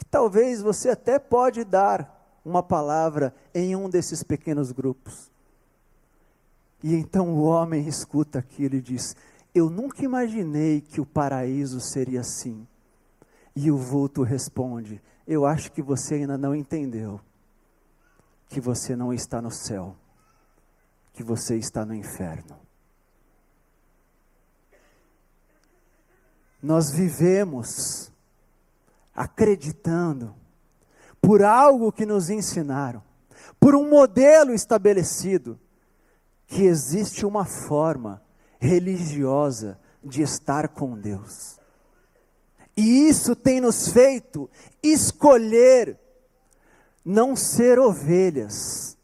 que 0.00 0.04
talvez 0.06 0.62
você 0.62 0.88
até 0.88 1.18
pode 1.18 1.62
dar 1.62 2.40
uma 2.42 2.62
palavra 2.62 3.34
em 3.54 3.76
um 3.76 3.88
desses 3.88 4.22
pequenos 4.22 4.72
grupos. 4.72 5.30
E 6.82 6.94
então 6.94 7.34
o 7.34 7.42
homem 7.42 7.86
escuta 7.86 8.38
aquilo 8.38 8.76
e 8.76 8.80
diz: 8.80 9.14
Eu 9.54 9.68
nunca 9.68 10.02
imaginei 10.02 10.80
que 10.80 11.02
o 11.02 11.06
paraíso 11.06 11.80
seria 11.80 12.20
assim. 12.20 12.66
E 13.54 13.70
o 13.70 13.76
vulto 13.76 14.22
responde: 14.22 15.02
Eu 15.26 15.44
acho 15.44 15.70
que 15.70 15.82
você 15.82 16.14
ainda 16.14 16.38
não 16.38 16.54
entendeu 16.54 17.20
que 18.48 18.58
você 18.58 18.96
não 18.96 19.12
está 19.12 19.42
no 19.42 19.50
céu, 19.50 19.94
que 21.12 21.22
você 21.22 21.56
está 21.56 21.84
no 21.84 21.94
inferno. 21.94 22.58
Nós 26.62 26.90
vivemos 26.90 28.12
acreditando 29.14 30.34
por 31.20 31.42
algo 31.42 31.92
que 31.92 32.06
nos 32.06 32.30
ensinaram, 32.30 33.02
por 33.58 33.74
um 33.74 33.88
modelo 33.88 34.54
estabelecido, 34.54 35.58
que 36.46 36.62
existe 36.64 37.24
uma 37.24 37.44
forma 37.44 38.22
religiosa 38.58 39.78
de 40.02 40.22
estar 40.22 40.68
com 40.68 40.98
Deus. 40.98 41.58
E 42.76 43.08
isso 43.08 43.36
tem 43.36 43.60
nos 43.60 43.88
feito 43.88 44.48
escolher 44.82 45.98
não 47.04 47.34
ser 47.36 47.78
ovelhas, 47.78 48.96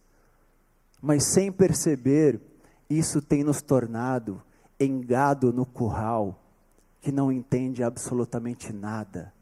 mas 1.00 1.24
sem 1.24 1.52
perceber, 1.52 2.40
isso 2.88 3.20
tem 3.20 3.44
nos 3.44 3.60
tornado 3.62 4.42
engado 4.78 5.52
no 5.52 5.64
curral, 5.64 6.38
que 7.00 7.10
não 7.10 7.30
entende 7.32 7.82
absolutamente 7.82 8.72
nada 8.72 9.32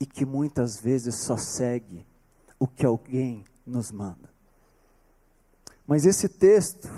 e 0.00 0.06
que 0.06 0.24
muitas 0.24 0.80
vezes 0.80 1.14
só 1.16 1.36
segue 1.36 2.06
o 2.58 2.66
que 2.66 2.86
alguém 2.86 3.44
nos 3.66 3.90
manda. 3.90 4.30
Mas 5.86 6.06
esse 6.06 6.28
texto 6.28 6.88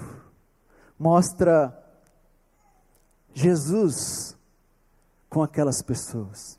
mostra 0.99 1.77
Jesus 3.33 4.37
com 5.29 5.43
aquelas 5.43 5.83
pessoas. 5.83 6.59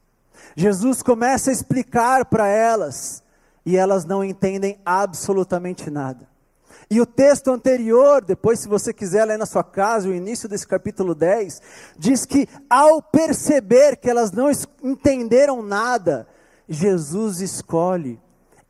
Jesus 0.55 1.01
começa 1.01 1.49
a 1.49 1.53
explicar 1.53 2.25
para 2.25 2.47
elas 2.47 3.23
e 3.65 3.77
elas 3.77 4.05
não 4.05 4.23
entendem 4.23 4.79
absolutamente 4.85 5.89
nada. 5.89 6.27
E 6.89 7.01
o 7.01 7.05
texto 7.05 7.51
anterior, 7.51 8.23
depois, 8.23 8.59
se 8.59 8.67
você 8.67 8.93
quiser 8.93 9.25
ler 9.25 9.37
na 9.37 9.45
sua 9.45 9.63
casa, 9.63 10.07
o 10.07 10.13
início 10.13 10.47
desse 10.47 10.67
capítulo 10.67 11.15
10, 11.15 11.61
diz 11.97 12.25
que 12.25 12.47
ao 12.69 13.01
perceber 13.01 13.97
que 13.97 14.09
elas 14.09 14.31
não 14.31 14.49
entenderam 14.83 15.61
nada, 15.61 16.27
Jesus 16.67 17.41
escolhe 17.41 18.19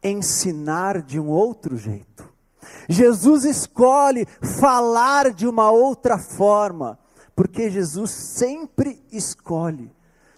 ensinar 0.03 1.01
de 1.01 1.19
um 1.19 1.27
outro 1.27 1.77
jeito. 1.77 2.33
Jesus 2.87 3.43
escolhe 3.43 4.25
falar 4.59 5.31
de 5.31 5.47
uma 5.47 5.71
outra 5.71 6.17
forma, 6.17 6.97
porque 7.35 7.69
Jesus 7.69 8.11
sempre 8.11 9.03
escolhe 9.11 9.91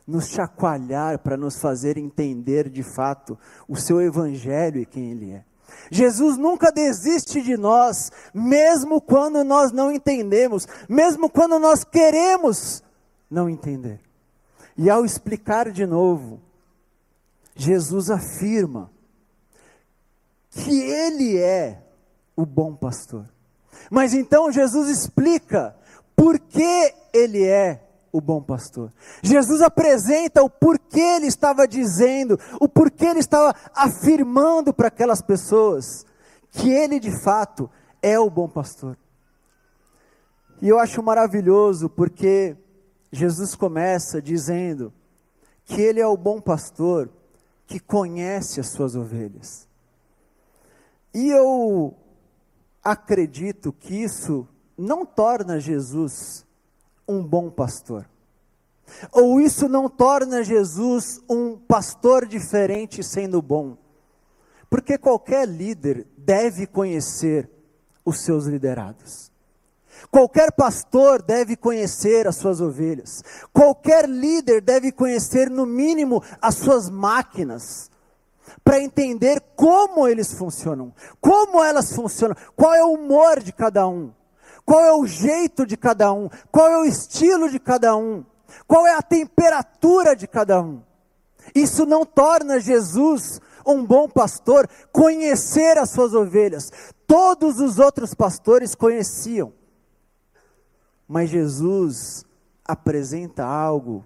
nos 0.06 0.28
chacoalhar 0.30 1.20
para 1.20 1.36
nos 1.36 1.58
fazer 1.58 1.98
entender 1.98 2.70
de 2.70 2.82
fato 2.82 3.38
o 3.68 3.76
seu 3.76 4.02
evangelho 4.02 4.80
e 4.80 4.86
quem 4.86 5.12
ele 5.12 5.32
é. 5.32 5.44
Jesus 5.92 6.38
nunca 6.38 6.72
desiste 6.72 7.42
de 7.42 7.58
nós, 7.58 8.12
mesmo 8.34 9.00
quando 9.00 9.44
nós 9.44 9.72
não 9.72 9.92
entendemos, 9.92 10.68
mesmo 10.88 11.30
quando 11.30 11.60
nós 11.60 11.84
queremos 11.84 12.84
não 13.30 13.50
entender. 13.50 14.00
E 14.78 14.90
ao 14.90 15.06
explicar 15.06 15.72
de 15.72 15.86
novo, 15.86 16.40
Jesus 17.56 18.12
afirma 18.12 18.92
que 20.50 20.82
Ele 20.82 21.38
é 21.38 21.82
o 22.36 22.46
bom 22.46 22.76
pastor. 22.76 23.26
Mas 23.90 24.14
então 24.14 24.52
Jesus 24.52 24.90
explica 24.90 25.76
por 26.16 26.40
que 26.40 26.94
Ele 27.14 27.46
é 27.46 27.87
o 28.12 28.22
bom 28.22 28.42
pastor. 28.42 28.92
Jesus 29.22 29.62
apresenta 29.62 30.44
o 30.44 30.50
porquê 30.50 31.00
Ele 31.00 31.28
estava 31.28 31.68
dizendo, 31.68 32.40
o 32.60 32.68
porquê 32.68 33.06
Ele 33.06 33.20
estava 33.20 33.56
afirmando 33.74 34.74
para 34.74 34.88
aquelas 34.88 35.22
pessoas 35.22 36.06
que 36.52 36.72
Ele 36.72 37.00
de 37.00 37.12
fato 37.12 37.70
é 38.02 38.20
o 38.20 38.30
bom 38.30 38.48
pastor. 38.48 38.98
E 40.62 40.68
eu 40.68 40.80
acho 40.80 41.04
maravilhoso 41.04 41.90
porque 41.90 42.56
Jesus 43.12 43.54
começa 43.54 44.22
dizendo 44.22 44.92
que 45.66 45.82
Ele 45.82 46.00
é 46.00 46.08
o 46.08 46.18
bom 46.18 46.42
pastor 46.42 47.10
que 47.68 47.80
conhece 47.80 48.60
as 48.60 48.68
suas 48.70 48.96
ovelhas. 48.96 49.68
E 51.14 51.30
eu 51.30 51.94
acredito 52.84 53.74
que 53.74 53.94
isso 53.94 54.48
não 54.78 55.06
torna 55.06 55.60
Jesus 55.60 56.47
um 57.08 57.24
bom 57.24 57.50
pastor. 57.50 58.08
Ou 59.12 59.42
isso 59.42 59.68
não 59.68 59.90
torna 59.90 60.44
Jesus 60.44 61.22
um 61.30 61.58
pastor 61.58 62.26
diferente 62.26 63.04
sendo 63.04 63.42
bom. 63.42 63.78
Porque 64.70 64.98
qualquer 64.98 65.48
líder 65.48 66.08
deve 66.18 66.66
conhecer 66.66 67.50
os 68.04 68.20
seus 68.20 68.46
liderados. 68.46 69.32
Qualquer 70.12 70.52
pastor 70.52 71.22
deve 71.22 71.56
conhecer 71.56 72.28
as 72.28 72.36
suas 72.36 72.62
ovelhas. 72.62 73.24
Qualquer 73.52 74.08
líder 74.08 74.62
deve 74.62 74.92
conhecer, 74.92 75.50
no 75.50 75.66
mínimo, 75.66 76.24
as 76.42 76.56
suas 76.56 76.90
máquinas, 76.90 77.90
para 78.64 78.80
entender 78.80 79.42
como 79.56 80.08
eles 80.08 80.34
funcionam, 80.34 80.94
como 81.20 81.64
elas 81.64 81.94
funcionam, 81.94 82.36
qual 82.56 82.74
é 82.76 82.84
o 82.84 82.94
humor 82.94 83.42
de 83.42 83.52
cada 83.52 83.88
um, 83.88 84.12
qual 84.68 84.84
é 84.84 84.94
o 84.94 85.08
jeito 85.08 85.66
de 85.66 85.78
cada 85.78 86.12
um, 86.12 86.28
qual 86.52 86.68
é 86.68 86.78
o 86.78 86.84
estilo 86.84 87.50
de 87.50 87.58
cada 87.58 87.96
um, 87.96 88.26
qual 88.68 88.86
é 88.86 88.94
a 88.94 89.02
temperatura 89.02 90.14
de 90.14 90.28
cada 90.28 90.62
um. 90.62 90.84
Isso 91.56 91.86
não 91.86 92.06
torna 92.06 92.60
Jesus 92.60 93.40
um 93.66 93.86
bom 93.86 94.10
pastor 94.10 94.70
conhecer 94.92 95.78
as 95.78 95.92
suas 95.92 96.14
ovelhas. 96.14 96.70
Todos 97.08 97.62
os 97.62 97.80
outros 97.80 98.14
pastores 98.14 98.76
conheciam. 98.76 99.54
Mas 101.08 101.30
Jesus 101.30 102.26
apresenta 102.66 103.46
algo 103.46 104.06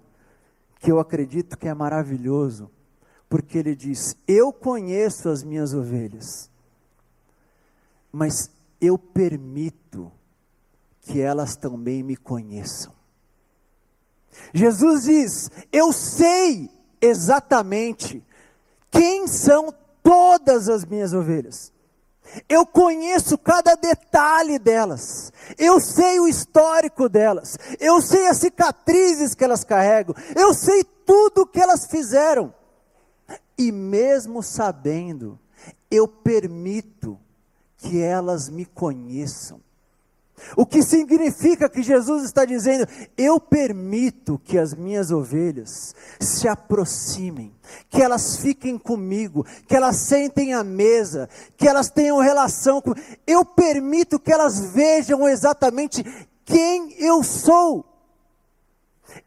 que 0.80 0.91
eu 0.91 1.00
acredito 1.00 1.58
que 1.58 1.67
é 1.67 1.74
maravilhoso, 1.74 2.69
porque 3.28 3.58
ele 3.58 3.76
diz: 3.76 4.15
Eu 4.28 4.54
conheço 4.54 5.28
as 5.28 5.41
minhas 5.41 5.74
ovelhas, 5.74 6.52
mas 8.12 8.52
eu 8.80 8.95
permito 8.95 10.12
que 11.01 11.19
elas 11.19 11.55
também 11.55 12.03
me 12.03 12.15
conheçam. 12.15 12.93
Jesus 14.53 15.03
diz: 15.03 15.51
Eu 15.71 15.91
sei 15.91 16.69
exatamente 17.01 18.23
quem 18.89 19.27
são 19.27 19.73
todas 20.03 20.69
as 20.69 20.85
minhas 20.85 21.13
ovelhas. 21.13 21.71
Eu 22.47 22.65
conheço 22.65 23.37
cada 23.37 23.75
detalhe 23.75 24.57
delas. 24.57 25.33
Eu 25.57 25.79
sei 25.81 26.19
o 26.19 26.27
histórico 26.27 27.09
delas. 27.09 27.57
Eu 27.79 28.01
sei 28.01 28.27
as 28.27 28.37
cicatrizes 28.37 29.35
que 29.35 29.43
elas 29.43 29.63
carregam. 29.63 30.15
Eu 30.35 30.53
sei 30.53 30.83
tudo 30.83 31.41
o 31.41 31.47
que 31.47 31.59
elas 31.59 31.87
fizeram. 31.87 32.53
E 33.57 33.71
mesmo 33.71 34.41
sabendo, 34.41 35.37
eu 35.89 36.07
permito 36.07 37.19
que 37.77 38.01
elas 38.01 38.47
me 38.47 38.65
conheçam. 38.65 39.61
O 40.56 40.65
que 40.65 40.82
significa 40.84 41.69
que 41.69 41.82
Jesus 41.82 42.23
está 42.23 42.45
dizendo: 42.45 42.88
eu 43.17 43.39
permito 43.39 44.39
que 44.43 44.58
as 44.58 44.73
minhas 44.73 45.12
ovelhas 45.12 45.95
se 46.19 46.47
aproximem, 46.47 47.54
que 47.89 48.01
elas 48.01 48.38
fiquem 48.38 48.77
comigo, 48.77 49.45
que 49.67 49.75
elas 49.75 49.97
sentem 49.97 50.54
à 50.54 50.63
mesa, 50.63 51.30
que 51.56 51.67
elas 51.67 51.89
tenham 51.89 52.19
relação 52.19 52.82
com. 52.82 52.93
Eu 53.25 53.45
permito 53.45 54.19
que 54.19 54.32
elas 54.32 54.60
vejam 54.73 55.27
exatamente 55.27 56.04
quem 56.45 56.93
eu 57.01 57.23
sou. 57.23 57.86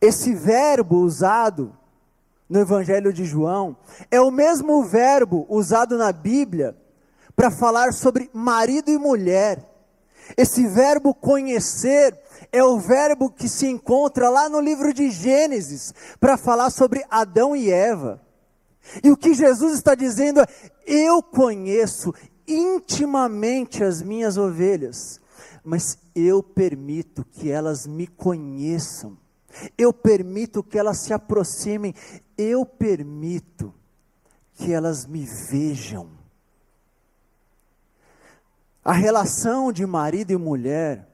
Esse 0.01 0.35
verbo 0.35 0.97
usado 0.99 1.77
no 2.49 2.61
Evangelho 2.61 3.13
de 3.13 3.25
João 3.25 3.77
é 4.11 4.21
o 4.21 4.31
mesmo 4.31 4.83
verbo 4.85 5.47
usado 5.49 5.97
na 5.97 6.13
Bíblia 6.13 6.77
para 7.35 7.51
falar 7.51 7.93
sobre 7.93 8.31
marido 8.33 8.91
e 8.91 8.99
mulher. 8.99 9.74
Esse 10.37 10.67
verbo 10.67 11.15
conhecer 11.15 12.19
é 12.51 12.63
o 12.63 12.79
verbo 12.79 13.31
que 13.31 13.49
se 13.49 13.67
encontra 13.67 14.29
lá 14.29 14.49
no 14.49 14.61
livro 14.61 14.93
de 14.93 15.11
Gênesis, 15.11 15.93
para 16.19 16.37
falar 16.37 16.71
sobre 16.71 17.05
Adão 17.11 17.55
e 17.55 17.71
Eva. 17.71 18.21
E 19.03 19.11
o 19.11 19.17
que 19.17 19.35
Jesus 19.35 19.75
está 19.75 19.95
dizendo 19.95 20.41
é: 20.41 20.47
eu 20.87 21.23
conheço 21.23 22.13
intimamente 22.47 23.83
as 23.83 24.03
minhas 24.03 24.37
ovelhas, 24.37 25.21
mas 25.63 25.99
eu 26.15 26.43
permito 26.43 27.25
que 27.25 27.51
elas 27.51 27.87
me 27.87 28.07
conheçam, 28.07 29.17
eu 29.79 29.93
permito 29.93 30.63
que 30.63 30.79
elas 30.79 30.99
se 30.99 31.13
aproximem, 31.13 31.95
eu 32.37 32.67
permito 32.67 33.73
que 34.55 34.73
elas 34.73 35.07
me 35.07 35.25
vejam. 35.25 36.24
A 38.85 38.93
relação 38.93 39.73
de 39.73 39.87
marido 39.87 40.33
e 40.33 40.37
mulher 40.37 41.09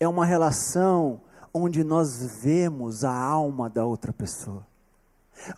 é 0.00 0.08
uma 0.08 0.24
relação 0.24 1.20
onde 1.52 1.84
nós 1.84 2.40
vemos 2.42 3.04
a 3.04 3.14
alma 3.14 3.68
da 3.68 3.84
outra 3.84 4.10
pessoa. 4.10 4.66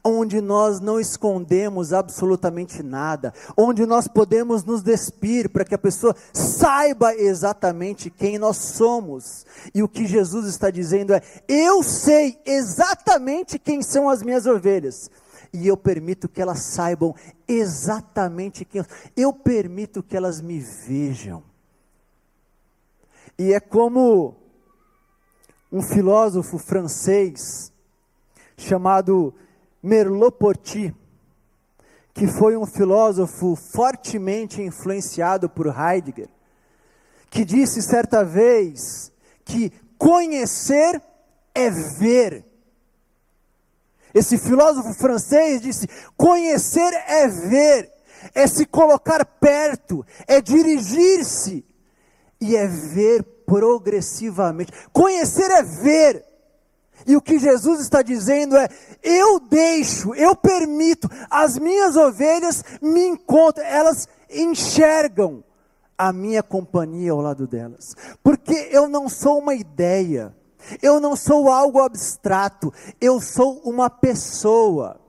Onde 0.02 0.40
nós 0.40 0.80
não 0.80 0.98
escondemos 0.98 1.92
absolutamente 1.92 2.82
nada, 2.82 3.32
onde 3.56 3.86
nós 3.86 4.08
podemos 4.08 4.64
nos 4.64 4.82
despir 4.82 5.48
para 5.48 5.64
que 5.64 5.74
a 5.74 5.78
pessoa 5.78 6.16
saiba 6.32 7.14
exatamente 7.14 8.10
quem 8.10 8.38
nós 8.38 8.56
somos. 8.56 9.46
E 9.72 9.84
o 9.84 9.88
que 9.88 10.04
Jesus 10.04 10.46
está 10.46 10.70
dizendo 10.70 11.14
é: 11.14 11.22
eu 11.46 11.82
sei 11.84 12.40
exatamente 12.44 13.56
quem 13.58 13.82
são 13.82 14.08
as 14.08 14.22
minhas 14.22 14.46
ovelhas, 14.46 15.10
e 15.56 15.66
eu 15.66 15.76
permito 15.76 16.28
que 16.28 16.40
elas 16.40 16.60
saibam 16.60 17.14
exatamente 17.48 18.64
quem 18.64 18.80
eu 18.80 18.86
Eu 19.16 19.32
permito 19.32 20.02
que 20.02 20.16
elas 20.16 20.40
me 20.40 20.60
vejam. 20.60 21.42
E 23.38 23.52
é 23.52 23.60
como 23.60 24.36
um 25.70 25.82
filósofo 25.82 26.58
francês 26.58 27.72
chamado 28.56 29.34
Merleau-Ponty, 29.82 30.94
que 32.14 32.26
foi 32.26 32.56
um 32.56 32.64
filósofo 32.64 33.54
fortemente 33.54 34.62
influenciado 34.62 35.50
por 35.50 35.66
Heidegger, 35.66 36.28
que 37.28 37.44
disse 37.44 37.82
certa 37.82 38.24
vez 38.24 39.12
que 39.44 39.70
conhecer 39.98 41.02
é 41.54 41.70
ver. 41.70 42.45
Esse 44.16 44.38
filósofo 44.38 44.94
francês 44.94 45.60
disse: 45.60 45.86
conhecer 46.16 46.90
é 47.06 47.28
ver, 47.28 47.92
é 48.34 48.46
se 48.46 48.64
colocar 48.64 49.22
perto, 49.26 50.06
é 50.26 50.40
dirigir-se 50.40 51.62
e 52.40 52.56
é 52.56 52.66
ver 52.66 53.22
progressivamente. 53.44 54.72
Conhecer 54.90 55.50
é 55.50 55.62
ver. 55.62 56.24
E 57.06 57.14
o 57.14 57.20
que 57.20 57.38
Jesus 57.38 57.78
está 57.82 58.00
dizendo 58.00 58.56
é: 58.56 58.70
eu 59.02 59.38
deixo, 59.38 60.14
eu 60.14 60.34
permito, 60.34 61.10
as 61.28 61.58
minhas 61.58 61.94
ovelhas 61.94 62.64
me 62.80 63.06
encontram, 63.08 63.66
elas 63.66 64.08
enxergam 64.30 65.44
a 65.98 66.10
minha 66.10 66.42
companhia 66.42 67.12
ao 67.12 67.20
lado 67.20 67.46
delas, 67.46 67.94
porque 68.22 68.70
eu 68.70 68.88
não 68.88 69.10
sou 69.10 69.40
uma 69.40 69.54
ideia, 69.54 70.34
eu 70.82 71.00
não 71.00 71.16
sou 71.16 71.50
algo 71.50 71.80
abstrato, 71.80 72.72
eu 73.00 73.20
sou 73.20 73.60
uma 73.64 73.88
pessoa. 73.88 75.00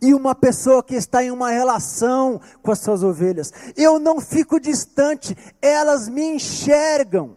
E 0.00 0.12
uma 0.12 0.34
pessoa 0.34 0.82
que 0.82 0.94
está 0.94 1.24
em 1.24 1.30
uma 1.30 1.50
relação 1.50 2.40
com 2.62 2.70
as 2.70 2.80
suas 2.80 3.02
ovelhas, 3.02 3.52
eu 3.76 3.98
não 3.98 4.20
fico 4.20 4.60
distante, 4.60 5.36
elas 5.60 6.08
me 6.08 6.22
enxergam. 6.22 7.36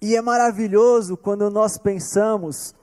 E 0.00 0.16
é 0.16 0.22
maravilhoso 0.22 1.16
quando 1.16 1.50
nós 1.50 1.76
pensamos 1.76 2.74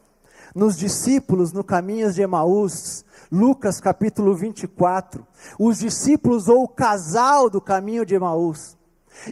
nos 0.54 0.78
discípulos 0.78 1.52
no 1.52 1.64
caminho 1.64 2.12
de 2.12 2.22
Emaús, 2.22 3.04
Lucas 3.32 3.80
capítulo 3.80 4.36
24, 4.36 5.26
os 5.58 5.80
discípulos 5.80 6.48
ou 6.48 6.64
o 6.64 6.68
casal 6.68 7.50
do 7.50 7.60
caminho 7.60 8.06
de 8.06 8.14
Emaús. 8.14 8.78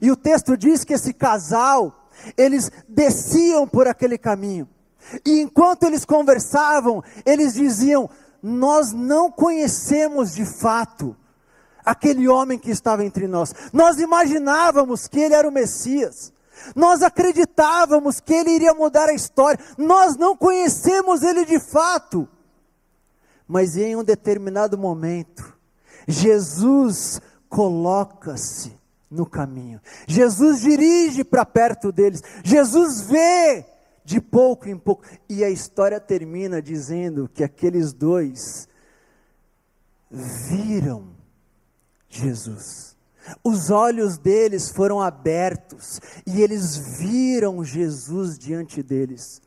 E 0.02 0.10
o 0.10 0.16
texto 0.16 0.58
diz 0.58 0.84
que 0.84 0.94
esse 0.94 1.14
casal 1.14 2.01
eles 2.38 2.72
desciam 2.88 3.68
por 3.68 3.88
aquele 3.88 4.18
caminho. 4.18 4.68
E 5.26 5.42
enquanto 5.42 5.84
eles 5.84 6.06
conversavam, 6.06 7.04
eles 7.26 7.54
diziam: 7.54 8.10
Nós 8.42 8.92
não 8.92 9.32
conhecemos 9.32 10.34
de 10.34 10.46
fato 10.46 11.16
aquele 11.86 12.28
homem 12.28 12.58
que 12.58 12.72
estava 12.72 13.04
entre 13.04 13.28
nós. 13.28 13.54
Nós 13.74 14.00
imaginávamos 14.00 15.08
que 15.08 15.20
ele 15.20 15.34
era 15.34 15.48
o 15.48 15.52
Messias. 15.52 16.32
Nós 16.76 17.02
acreditávamos 17.02 18.20
que 18.20 18.34
ele 18.34 18.52
iria 18.52 18.74
mudar 18.74 19.10
a 19.10 19.14
história. 19.14 19.60
Nós 19.78 20.16
não 20.16 20.38
conhecemos 20.38 21.24
ele 21.24 21.46
de 21.46 21.60
fato. 21.60 22.28
Mas 23.48 23.76
em 23.76 23.96
um 23.96 24.04
determinado 24.04 24.78
momento, 24.78 25.58
Jesus 26.08 27.20
coloca-se 27.50 28.81
no 29.12 29.26
caminho. 29.26 29.82
Jesus 30.08 30.62
dirige 30.62 31.24
para 31.24 31.46
perto 31.46 31.92
deles. 31.92 32.24
Jesus 32.44 33.02
vê 33.02 33.66
de 34.06 34.22
pouco 34.22 34.70
em 34.70 34.78
pouco. 34.78 35.04
E 35.30 35.44
a 35.44 35.50
história 35.50 36.00
termina 36.00 36.62
dizendo 36.62 37.30
que 37.32 37.44
aqueles 37.44 37.92
dois 37.92 38.70
viram 40.10 41.10
Jesus. 42.10 42.96
Os 43.44 43.70
olhos 43.70 44.18
deles 44.18 44.70
foram 44.70 45.00
abertos 45.00 46.02
e 46.26 46.42
eles 46.42 46.76
viram 46.98 47.64
Jesus 47.64 48.38
diante 48.38 48.82
deles. 48.82 49.42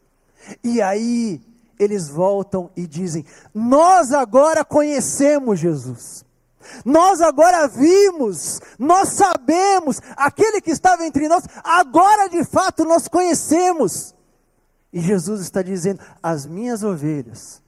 E 0.62 0.80
aí 0.80 1.40
eles 1.78 2.08
voltam 2.08 2.70
e 2.76 2.86
dizem: 2.86 3.24
Nós 3.52 4.12
agora 4.12 4.64
conhecemos 4.64 5.58
Jesus. 5.58 6.23
Nós 6.84 7.20
agora 7.20 7.66
vimos, 7.66 8.60
nós 8.78 9.10
sabemos, 9.10 10.00
aquele 10.16 10.60
que 10.60 10.70
estava 10.70 11.04
entre 11.04 11.28
nós, 11.28 11.44
agora 11.62 12.28
de 12.28 12.44
fato 12.44 12.84
nós 12.84 13.08
conhecemos. 13.08 14.14
E 14.92 15.00
Jesus 15.00 15.40
está 15.40 15.62
dizendo: 15.62 16.00
as 16.22 16.46
minhas 16.46 16.82
ovelhas, 16.82 17.62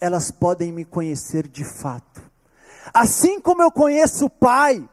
elas 0.00 0.30
podem 0.30 0.72
me 0.72 0.84
conhecer 0.84 1.46
de 1.46 1.64
fato. 1.64 2.22
Assim 2.92 3.40
como 3.40 3.62
eu 3.62 3.70
conheço 3.70 4.26
o 4.26 4.30
Pai, 4.30 4.88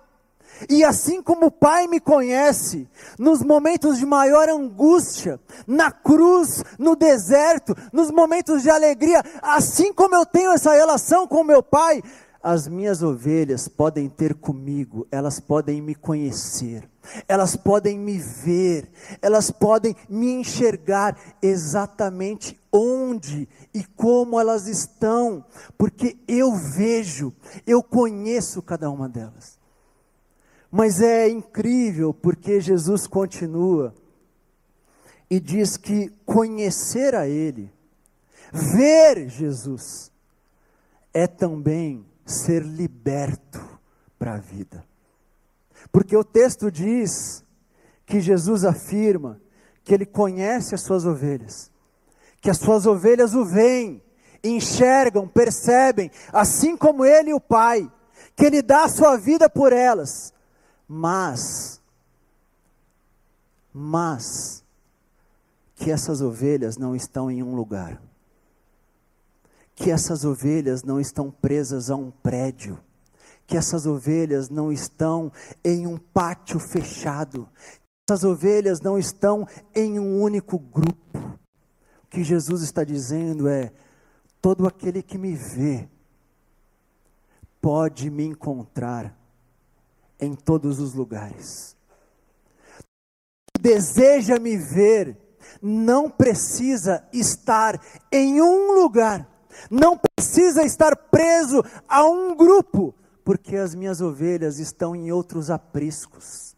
e 0.69 0.83
assim 0.83 1.21
como 1.21 1.47
o 1.47 1.51
Pai 1.51 1.87
me 1.87 1.99
conhece, 1.99 2.87
nos 3.19 3.41
momentos 3.41 3.97
de 3.97 4.05
maior 4.05 4.47
angústia, 4.47 5.39
na 5.67 5.91
cruz, 5.91 6.63
no 6.79 6.95
deserto, 6.95 7.75
nos 7.91 8.09
momentos 8.09 8.61
de 8.61 8.69
alegria, 8.69 9.21
assim 9.41 9.91
como 9.91 10.15
eu 10.15 10.25
tenho 10.25 10.51
essa 10.51 10.73
relação 10.73 11.27
com 11.27 11.43
meu 11.43 11.61
Pai, 11.61 12.01
as 12.45 12.67
minhas 12.67 13.01
ovelhas 13.01 13.67
podem 13.67 14.07
ter 14.07 14.35
comigo, 14.35 15.07
elas 15.09 15.39
podem 15.39 15.81
me 15.81 15.95
conhecer, 15.95 16.87
elas 17.27 17.55
podem 17.55 17.97
me 17.97 18.19
ver, 18.19 18.87
elas 19.19 19.49
podem 19.49 19.95
me 20.07 20.31
enxergar 20.31 21.17
exatamente 21.41 22.55
onde 22.71 23.49
e 23.73 23.83
como 23.83 24.39
elas 24.39 24.67
estão, 24.67 25.43
porque 25.75 26.19
eu 26.27 26.53
vejo, 26.55 27.33
eu 27.65 27.81
conheço 27.81 28.61
cada 28.61 28.91
uma 28.91 29.09
delas. 29.09 29.57
Mas 30.69 31.01
é 31.01 31.27
incrível 31.27 32.13
porque 32.13 32.61
Jesus 32.61 33.07
continua 33.07 33.91
e 35.27 35.39
diz 35.39 35.77
que 35.77 36.09
conhecer 36.23 37.15
a 37.15 37.27
Ele, 37.27 37.71
ver 38.53 39.29
Jesus, 39.29 40.11
é 41.11 41.25
também 41.25 42.05
ser 42.25 42.63
liberto 42.63 43.63
para 44.17 44.33
a 44.33 44.37
vida. 44.37 44.83
Porque 45.91 46.15
o 46.17 46.23
texto 46.23 46.71
diz 46.71 47.43
que 48.05 48.19
Jesus 48.19 48.65
afirma 48.65 49.39
que 49.83 49.93
ele 49.93 50.05
conhece 50.05 50.73
as 50.73 50.81
suas 50.81 51.05
ovelhas, 51.05 51.71
que 52.41 52.49
as 52.49 52.57
suas 52.57 52.85
ovelhas 52.85 53.35
o 53.35 53.45
veem, 53.45 54.01
enxergam, 54.43 55.27
percebem, 55.27 56.11
assim 56.33 56.75
como 56.75 57.05
ele 57.05 57.29
e 57.29 57.33
o 57.33 57.39
Pai, 57.39 57.91
que 58.35 58.45
ele 58.45 58.61
dá 58.61 58.85
a 58.85 58.89
sua 58.89 59.15
vida 59.15 59.49
por 59.49 59.71
elas, 59.71 60.33
mas 60.87 61.81
mas 63.77 64.63
que 65.75 65.91
essas 65.91 66.21
ovelhas 66.21 66.77
não 66.77 66.95
estão 66.95 67.29
em 67.29 67.43
um 67.43 67.55
lugar, 67.55 68.01
que 69.75 69.91
essas 69.91 70.23
ovelhas 70.23 70.83
não 70.83 70.99
estão 70.99 71.29
presas 71.29 71.89
a 71.89 71.95
um 71.95 72.09
prédio, 72.09 72.79
que 73.45 73.57
essas 73.57 73.85
ovelhas 73.85 74.49
não 74.49 74.71
estão 74.71 75.31
em 75.63 75.85
um 75.85 75.97
pátio 75.97 76.59
fechado, 76.59 77.47
que 77.57 78.13
essas 78.13 78.23
ovelhas 78.23 78.79
não 78.79 78.97
estão 78.97 79.45
em 79.75 79.99
um 79.99 80.21
único 80.21 80.57
grupo. 80.57 81.19
O 82.03 82.07
que 82.09 82.23
Jesus 82.23 82.61
está 82.61 82.83
dizendo 82.83 83.47
é: 83.49 83.73
todo 84.41 84.65
aquele 84.65 85.03
que 85.03 85.17
me 85.17 85.35
vê 85.35 85.89
pode 87.61 88.09
me 88.09 88.23
encontrar 88.23 89.15
em 90.19 90.33
todos 90.33 90.79
os 90.79 90.93
lugares. 90.93 91.75
Deseja 93.59 94.37
me 94.39 94.55
ver, 94.55 95.17
não 95.61 96.09
precisa 96.09 97.03
estar 97.11 97.81
em 98.11 98.41
um 98.41 98.71
lugar, 98.73 99.27
não 99.69 99.97
precisa 99.97 100.63
estar 100.63 100.95
preso 100.95 101.63
a 101.87 102.03
um 102.03 102.35
grupo, 102.35 102.93
porque 103.23 103.55
as 103.55 103.73
minhas 103.73 104.01
ovelhas 104.01 104.59
estão 104.59 104.95
em 104.95 105.11
outros 105.11 105.49
apriscos. 105.49 106.55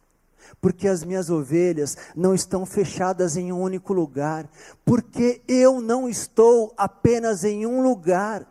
Porque 0.60 0.88
as 0.88 1.03
minhas 1.03 1.29
ovelhas 1.29 1.97
não 2.15 2.33
estão 2.33 2.65
fechadas 2.65 3.38
em 3.38 3.51
um 3.51 3.62
único 3.62 3.93
lugar, 3.93 4.49
porque 4.83 5.41
eu 5.47 5.79
não 5.81 6.10
estou 6.10 6.73
apenas 6.75 7.43
em 7.43 7.65
um 7.65 7.81
lugar. 7.81 8.45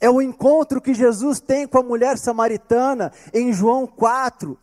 É 0.00 0.08
o 0.08 0.22
encontro 0.22 0.80
que 0.80 0.94
Jesus 0.94 1.40
tem 1.40 1.66
com 1.66 1.78
a 1.78 1.82
mulher 1.82 2.18
samaritana 2.18 3.12
em 3.32 3.52
João 3.52 3.86
4, 3.86 4.56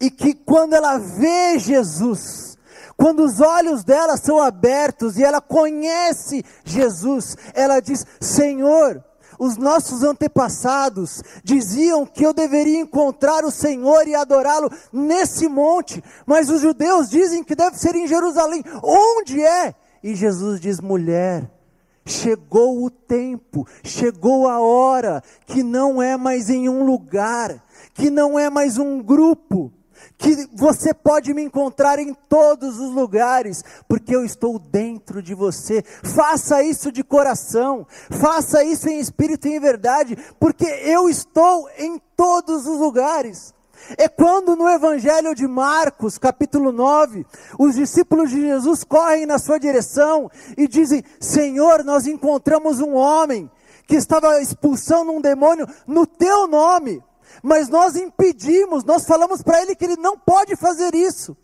e 0.00 0.10
que 0.10 0.34
quando 0.34 0.74
ela 0.74 0.98
vê 0.98 1.58
Jesus, 1.58 2.57
quando 2.98 3.24
os 3.24 3.40
olhos 3.40 3.84
dela 3.84 4.16
são 4.16 4.42
abertos 4.42 5.16
e 5.16 5.22
ela 5.22 5.40
conhece 5.40 6.44
Jesus, 6.64 7.36
ela 7.54 7.78
diz: 7.78 8.04
Senhor, 8.20 9.04
os 9.38 9.56
nossos 9.56 10.02
antepassados 10.02 11.22
diziam 11.44 12.04
que 12.04 12.26
eu 12.26 12.34
deveria 12.34 12.80
encontrar 12.80 13.44
o 13.44 13.52
Senhor 13.52 14.08
e 14.08 14.16
adorá-lo 14.16 14.68
nesse 14.92 15.48
monte, 15.48 16.02
mas 16.26 16.50
os 16.50 16.60
judeus 16.60 17.08
dizem 17.08 17.44
que 17.44 17.54
deve 17.54 17.78
ser 17.78 17.94
em 17.94 18.08
Jerusalém. 18.08 18.64
Onde 18.82 19.44
é? 19.44 19.76
E 20.02 20.16
Jesus 20.16 20.60
diz: 20.60 20.80
mulher, 20.80 21.48
chegou 22.04 22.84
o 22.84 22.90
tempo, 22.90 23.64
chegou 23.84 24.48
a 24.48 24.58
hora, 24.58 25.22
que 25.46 25.62
não 25.62 26.02
é 26.02 26.16
mais 26.16 26.50
em 26.50 26.68
um 26.68 26.84
lugar, 26.84 27.64
que 27.94 28.10
não 28.10 28.36
é 28.36 28.50
mais 28.50 28.76
um 28.76 29.00
grupo, 29.00 29.72
que 30.18 30.48
você 30.52 30.92
pode 30.92 31.32
me 31.32 31.42
encontrar 31.42 32.00
em 32.00 32.12
todos 32.12 32.80
os 32.80 32.92
lugares, 32.92 33.64
porque 33.88 34.14
eu 34.14 34.24
estou 34.24 34.58
dentro 34.58 35.22
de 35.22 35.32
você. 35.32 35.82
Faça 36.02 36.60
isso 36.62 36.90
de 36.90 37.04
coração, 37.04 37.86
faça 38.10 38.64
isso 38.64 38.88
em 38.88 38.98
espírito 38.98 39.46
e 39.46 39.54
em 39.54 39.60
verdade, 39.60 40.18
porque 40.40 40.66
eu 40.66 41.08
estou 41.08 41.70
em 41.78 42.02
todos 42.16 42.66
os 42.66 42.80
lugares. 42.80 43.54
É 43.96 44.08
quando 44.08 44.56
no 44.56 44.68
Evangelho 44.68 45.34
de 45.36 45.46
Marcos, 45.46 46.18
capítulo 46.18 46.72
9, 46.72 47.24
os 47.56 47.76
discípulos 47.76 48.28
de 48.28 48.40
Jesus 48.40 48.82
correm 48.82 49.24
na 49.24 49.38
sua 49.38 49.58
direção 49.58 50.28
e 50.56 50.66
dizem: 50.66 51.04
Senhor, 51.20 51.84
nós 51.84 52.08
encontramos 52.08 52.80
um 52.80 52.94
homem 52.94 53.48
que 53.86 53.96
estava 53.96 54.40
expulsando 54.42 55.12
um 55.12 55.20
demônio 55.20 55.66
no 55.86 56.06
teu 56.06 56.46
nome, 56.46 57.02
mas 57.42 57.68
nós 57.68 57.96
impedimos, 57.96 58.84
nós 58.84 59.04
falamos 59.04 59.42
para 59.42 59.62
ele 59.62 59.74
que 59.74 59.84
ele 59.84 59.96
não 59.96 60.18
pode 60.18 60.56
fazer 60.56 60.94
isso. 60.94 61.36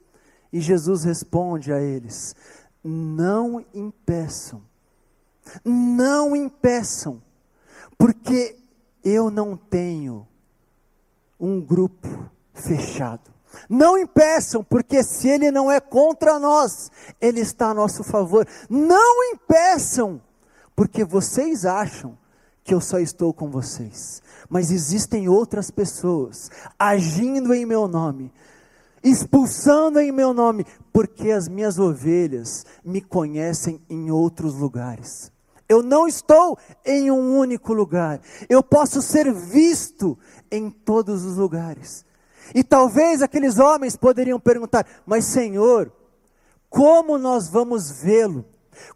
E 0.53 0.61
Jesus 0.61 1.05
responde 1.05 1.73
a 1.73 1.81
eles: 1.81 2.35
Não 2.83 3.65
impeçam, 3.75 4.63
não 5.65 6.35
impeçam, 6.35 7.23
porque 7.99 8.57
eu 9.03 9.31
não 9.31 9.57
tenho 9.57 10.27
um 11.39 11.61
grupo 11.61 12.31
fechado. 12.53 13.33
Não 13.69 13.97
impeçam, 13.97 14.65
porque 14.65 15.03
se 15.03 15.29
ele 15.29 15.51
não 15.51 15.71
é 15.71 15.81
contra 15.81 16.39
nós, 16.39 16.91
ele 17.21 17.41
está 17.41 17.69
a 17.69 17.75
nosso 17.75 18.03
favor. 18.03 18.47
Não 18.69 19.33
impeçam, 19.33 20.21
porque 20.75 21.05
vocês 21.05 21.65
acham 21.65 22.19
que 22.65 22.73
eu 22.73 22.81
só 22.81 22.99
estou 22.99 23.33
com 23.35 23.51
vocês, 23.51 24.23
mas 24.49 24.71
existem 24.71 25.29
outras 25.29 25.71
pessoas 25.71 26.51
agindo 26.79 27.53
em 27.53 27.67
meu 27.67 27.87
nome, 27.87 28.33
expulsando 29.03 30.01
em 30.01 30.11
meu 30.11 30.33
nome, 30.33 30.67
porque 30.91 31.31
as 31.31 31.47
minhas 31.47 31.79
ovelhas 31.79 32.65
me 32.83 33.03
conhecem 33.03 33.79
em 33.89 34.11
outros 34.11 34.55
lugares. 34.55 35.31
Eu 35.69 35.83
não 35.83 36.09
estou 36.09 36.59
em 36.85 37.11
um 37.11 37.37
único 37.37 37.73
lugar. 37.73 38.21
Eu 38.49 38.63
posso 38.63 39.01
ser 39.03 39.33
visto 39.33 40.19
em 40.51 40.71
todos 40.71 41.25
os 41.25 41.37
lugares. 41.37 42.05
E 42.55 42.63
talvez 42.63 43.23
aqueles 43.23 43.59
homens 43.59 43.97
poderiam 43.97 44.39
perguntar: 44.39 44.87
Mas 45.07 45.25
Senhor, 45.25 45.91
como 46.69 47.17
nós 47.17 47.49
vamos 47.49 47.91
vê-lo? 47.91 48.45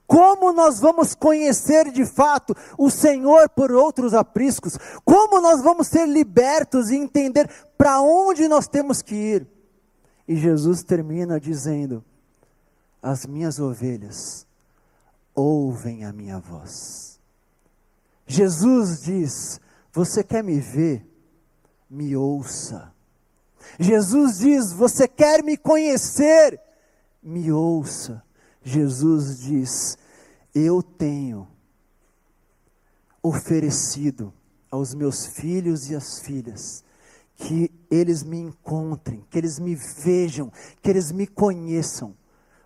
Como 0.07 0.53
nós 0.53 0.81
vamos 0.81 1.15
conhecer 1.15 1.91
de 1.91 2.05
fato 2.05 2.55
o 2.77 2.91
Senhor 2.91 3.49
por 3.49 3.73
outros 3.73 4.15
apriscos? 4.15 4.79
Como 5.05 5.41
nós 5.41 5.63
vamos 5.63 5.87
ser 5.89 6.07
libertos 6.07 6.91
e 6.91 6.97
entender 6.97 7.49
para 7.77 8.01
onde 8.01 8.49
nós 8.49 8.69
temos 8.69 9.03
que 9.03 9.15
ir? 9.15 9.47
E 10.27 10.37
Jesus 10.37 10.83
termina 10.83 11.41
dizendo: 11.41 12.05
As 13.03 13.25
minhas 13.27 13.59
ovelhas 13.59 14.47
ouvem 15.35 16.05
a 16.05 16.13
minha 16.13 16.39
voz. 16.39 17.19
Jesus 18.27 19.03
diz: 19.03 19.61
Você 19.93 20.23
quer 20.23 20.45
me 20.45 20.61
ver? 20.61 21.07
Me 21.89 22.15
ouça. 22.15 22.93
Jesus 23.79 24.39
diz: 24.39 24.73
Você 24.73 25.09
quer 25.09 25.43
me 25.43 25.57
conhecer? 25.57 26.61
Me 27.23 27.51
ouça. 27.51 28.23
Jesus 28.69 29.41
diz: 29.41 29.99
Eu 30.55 30.83
tenho 30.83 31.49
oferecido 33.23 34.33
aos 34.71 34.95
meus 34.95 35.27
filhos 35.27 35.91
e 35.91 35.97
às 35.97 36.21
filhas 36.21 36.85
que 37.35 37.71
eles 37.91 38.23
me 38.23 38.39
encontrem, 38.39 39.25
que 39.31 39.39
eles 39.39 39.59
me 39.59 39.75
vejam, 39.75 40.53
que 40.83 40.91
eles 40.91 41.11
me 41.13 41.27
conheçam, 41.27 42.15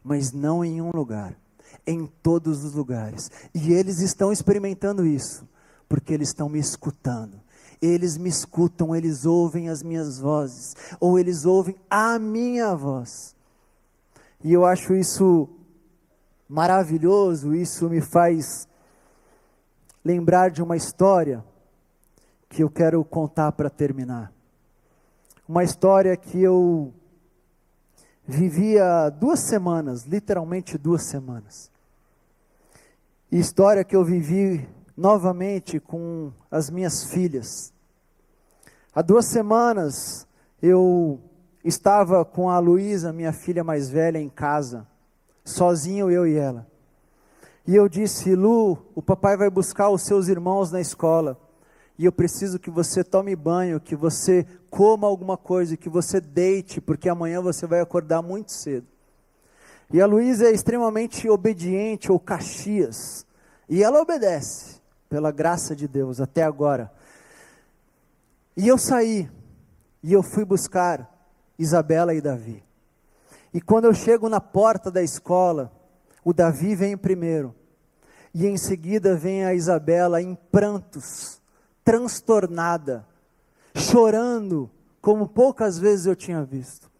mas 0.03 0.33
não 0.33 0.65
em 0.65 0.81
um 0.81 0.91
lugar, 0.93 1.39
em 1.87 2.07
todos 2.23 2.65
os 2.65 2.73
lugares. 2.73 3.31
E 3.55 3.73
eles 3.73 4.01
estão 4.01 4.33
experimentando 4.33 5.07
isso, 5.07 5.47
porque 5.89 6.13
eles 6.13 6.29
estão 6.29 6.49
me 6.49 6.59
escutando. 6.59 7.41
Eles 7.81 8.17
me 8.17 8.29
escutam, 8.29 8.97
eles 8.97 9.27
ouvem 9.27 9.69
as 9.69 9.83
minhas 9.83 10.19
vozes, 10.19 10.75
ou 10.99 11.19
eles 11.19 11.45
ouvem 11.45 11.77
a 11.91 12.19
minha 12.19 12.75
voz. 12.75 13.37
E 14.43 14.53
eu 14.53 14.65
acho 14.65 14.95
isso 14.95 15.49
maravilhoso, 16.53 17.55
isso 17.55 17.89
me 17.89 18.03
faz 18.03 18.69
lembrar 20.05 20.51
de 20.51 20.63
uma 20.63 20.77
história 20.77 21.43
que 22.47 22.63
eu 22.63 22.69
quero 22.69 23.03
contar 23.03 23.53
para 23.53 23.71
terminar. 23.71 24.31
Uma 25.49 25.65
história 25.65 26.15
que 26.15 26.43
eu 26.43 26.93
vivia 28.27 29.09
duas 29.09 29.41
semanas, 29.41 30.05
literalmente 30.05 30.77
duas 30.77 31.05
semanas. 31.05 31.71
História 33.31 33.83
que 33.83 33.97
eu 33.97 34.05
vivi 34.05 34.69
novamente 34.95 35.81
com 35.81 36.31
as 36.51 36.69
minhas 36.69 37.05
filhas. 37.05 37.73
Há 38.95 39.01
duas 39.01 39.25
semanas 39.25 40.29
eu 40.61 41.19
estava 41.65 42.27
com 42.27 42.51
a 42.51 42.59
Luísa, 42.59 43.11
minha 43.11 43.33
filha 43.33 43.65
mais 43.65 43.89
velha, 43.89 44.19
em 44.19 44.29
casa 44.29 44.92
sozinho 45.45 46.11
eu 46.11 46.27
e 46.27 46.35
ela. 46.37 46.67
E 47.67 47.75
eu 47.75 47.89
disse: 47.89 48.35
Lu, 48.35 48.79
o 48.95 49.03
papai 49.03 49.37
vai 49.37 49.51
buscar 49.51 49.91
os 49.91 50.03
seus 50.03 50.29
irmãos 50.29 50.71
na 50.71 50.81
escola. 50.81 51.39
E 51.99 52.05
eu 52.05 52.13
preciso 52.13 52.59
que 52.59 52.71
você 52.71 53.05
tome 53.05 53.37
banho, 53.37 53.81
que 53.81 53.95
você 53.95 54.47
coma 54.71 55.07
alguma 55.07 55.37
coisa, 55.37 55.77
que 55.77 55.89
você 55.89 56.21
deite, 56.21 56.81
porque 56.81 57.09
amanhã 57.09 57.41
você 57.41 57.67
vai 57.67 57.81
acordar 57.81 58.23
muito 58.23 58.51
cedo. 58.51 58.87
E 59.93 60.01
a 60.01 60.07
Luísa 60.07 60.47
é 60.47 60.53
extremamente 60.53 61.29
obediente 61.29 62.11
ou 62.11 62.19
Caxias. 62.19 63.27
E 63.69 63.83
ela 63.83 64.01
obedece, 64.01 64.81
pela 65.09 65.31
graça 65.31 65.77
de 65.77 65.87
Deus, 65.87 66.21
até 66.21 66.43
agora. 66.43 66.91
E 68.57 68.67
eu 68.67 68.79
saí, 68.79 69.31
e 70.03 70.13
eu 70.13 70.23
fui 70.23 70.45
buscar 70.45 71.09
Isabela 71.59 72.15
e 72.15 72.21
Davi. 72.21 72.65
E 73.53 73.61
quando 73.61 73.85
eu 73.85 73.95
chego 73.95 74.29
na 74.29 74.41
porta 74.41 74.91
da 74.91 75.03
escola, 75.03 75.71
o 76.25 76.33
Davi 76.33 76.75
vem 76.75 76.97
primeiro. 76.97 77.55
E 78.35 78.47
em 78.47 78.57
seguida 78.57 79.15
vem 79.15 79.45
a 79.45 79.53
Isabela 79.53 80.23
em 80.23 80.35
prantos, 80.35 81.41
transtornada, 81.85 83.07
chorando, 83.75 84.71
como 85.03 85.29
poucas 85.29 85.79
vezes 85.79 86.07
eu 86.07 86.17
tinha 86.17 86.43
visto. 86.43 86.91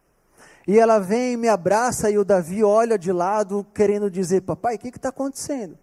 E 0.67 0.79
ela 0.79 0.99
vem, 0.99 1.37
me 1.37 1.49
abraça 1.49 2.11
e 2.11 2.19
o 2.19 2.25
Davi 2.25 2.63
olha 2.63 2.99
de 2.99 3.11
lado, 3.11 3.67
querendo 3.75 4.11
dizer: 4.11 4.43
Papai, 4.43 4.77
o 4.77 4.79
que 4.79 4.89
está 4.89 5.09
acontecendo? 5.09 5.79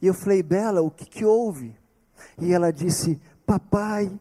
E 0.00 0.06
eu 0.06 0.14
falei: 0.14 0.42
Bela, 0.42 0.82
o 0.82 0.90
que, 0.90 1.04
que 1.04 1.24
houve? 1.24 1.74
E 2.38 2.52
ela 2.52 2.72
disse: 2.72 3.20
Papai, 3.46 4.12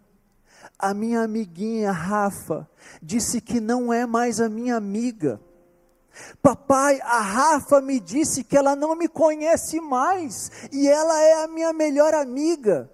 a 0.78 0.94
minha 0.94 1.22
amiguinha 1.22 1.92
Rafa 1.92 2.70
disse 3.02 3.42
que 3.42 3.60
não 3.60 3.92
é 3.92 4.06
mais 4.06 4.40
a 4.40 4.48
minha 4.48 4.76
amiga. 4.76 5.40
Papai, 6.42 7.00
a 7.02 7.20
Rafa 7.20 7.82
me 7.82 8.00
disse 8.00 8.44
que 8.44 8.58
ela 8.58 8.76
não 8.76 8.96
me 8.96 9.08
conhece 9.08 9.80
mais 9.80 10.52
e 10.72 10.88
ela 10.88 11.22
é 11.22 11.44
a 11.44 11.48
minha 11.48 11.74
melhor 11.74 12.14
amiga. 12.14 12.90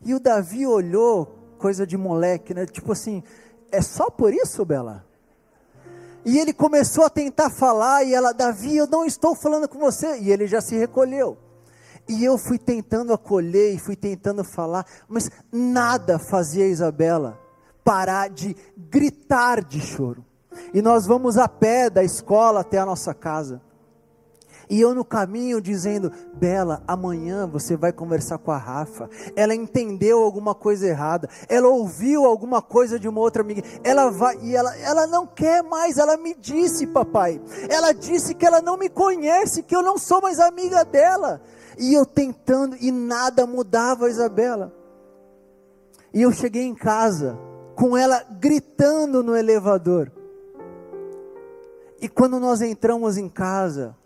E 0.00 0.14
o 0.14 0.20
Davi 0.20 0.66
olhou, 0.66 1.54
coisa 1.58 1.86
de 1.86 1.96
moleque, 1.96 2.54
né? 2.54 2.66
Tipo 2.66 2.92
assim, 2.92 3.22
é 3.72 3.80
só 3.80 4.10
por 4.10 4.32
isso, 4.32 4.64
Bela? 4.64 5.04
E 6.24 6.38
ele 6.38 6.52
começou 6.52 7.04
a 7.04 7.10
tentar 7.10 7.50
falar, 7.50 8.04
e 8.04 8.12
ela, 8.12 8.32
Davi, 8.32 8.76
eu 8.76 8.86
não 8.86 9.04
estou 9.04 9.34
falando 9.34 9.68
com 9.68 9.78
você. 9.78 10.18
E 10.18 10.30
ele 10.30 10.46
já 10.46 10.60
se 10.60 10.76
recolheu. 10.76 11.38
E 12.08 12.24
eu 12.24 12.36
fui 12.36 12.58
tentando 12.58 13.12
acolher 13.12 13.72
e 13.72 13.78
fui 13.78 13.96
tentando 13.96 14.44
falar, 14.44 14.86
mas 15.08 15.30
nada 15.52 16.18
fazia 16.18 16.66
Isabela 16.66 17.46
parar 17.86 18.28
de 18.28 18.56
gritar 18.76 19.62
de 19.62 19.80
choro. 19.80 20.24
E 20.72 20.82
nós 20.82 21.06
vamos 21.06 21.38
a 21.38 21.48
pé 21.48 21.88
da 21.90 22.02
escola 22.02 22.60
até 22.60 22.78
a 22.78 22.86
nossa 22.86 23.14
casa. 23.14 23.60
E 24.68 24.80
eu 24.80 24.94
no 24.94 25.04
caminho 25.04 25.60
dizendo, 25.60 26.10
Bela, 26.34 26.82
amanhã 26.88 27.46
você 27.46 27.76
vai 27.76 27.92
conversar 27.92 28.38
com 28.38 28.50
a 28.50 28.58
Rafa. 28.58 29.08
Ela 29.36 29.54
entendeu 29.54 30.22
alguma 30.22 30.54
coisa 30.54 30.86
errada. 30.86 31.28
Ela 31.48 31.68
ouviu 31.68 32.24
alguma 32.24 32.60
coisa 32.60 32.98
de 32.98 33.08
uma 33.08 33.20
outra 33.20 33.42
amiga. 33.42 33.62
Ela 33.84 34.10
vai 34.10 34.36
e 34.42 34.56
ela, 34.56 34.76
ela 34.78 35.06
não 35.06 35.26
quer 35.26 35.62
mais. 35.62 35.98
Ela 35.98 36.16
me 36.16 36.34
disse, 36.34 36.86
papai. 36.86 37.40
Ela 37.68 37.92
disse 37.92 38.34
que 38.34 38.44
ela 38.44 38.60
não 38.60 38.76
me 38.76 38.88
conhece, 38.88 39.62
que 39.62 39.74
eu 39.74 39.82
não 39.82 39.96
sou 39.96 40.20
mais 40.20 40.40
amiga 40.40 40.84
dela. 40.84 41.40
E 41.78 41.94
eu 41.94 42.04
tentando 42.04 42.76
e 42.80 42.90
nada 42.90 43.46
mudava, 43.46 44.10
Isabela. 44.10 44.72
E 46.12 46.22
eu 46.22 46.32
cheguei 46.32 46.62
em 46.62 46.74
casa 46.74 47.38
com 47.76 47.96
ela 47.96 48.24
gritando 48.40 49.22
no 49.22 49.36
elevador. 49.36 50.10
E 52.00 52.08
quando 52.08 52.38
nós 52.38 52.60
entramos 52.60 53.16
em 53.16 53.28
casa, 53.28 53.96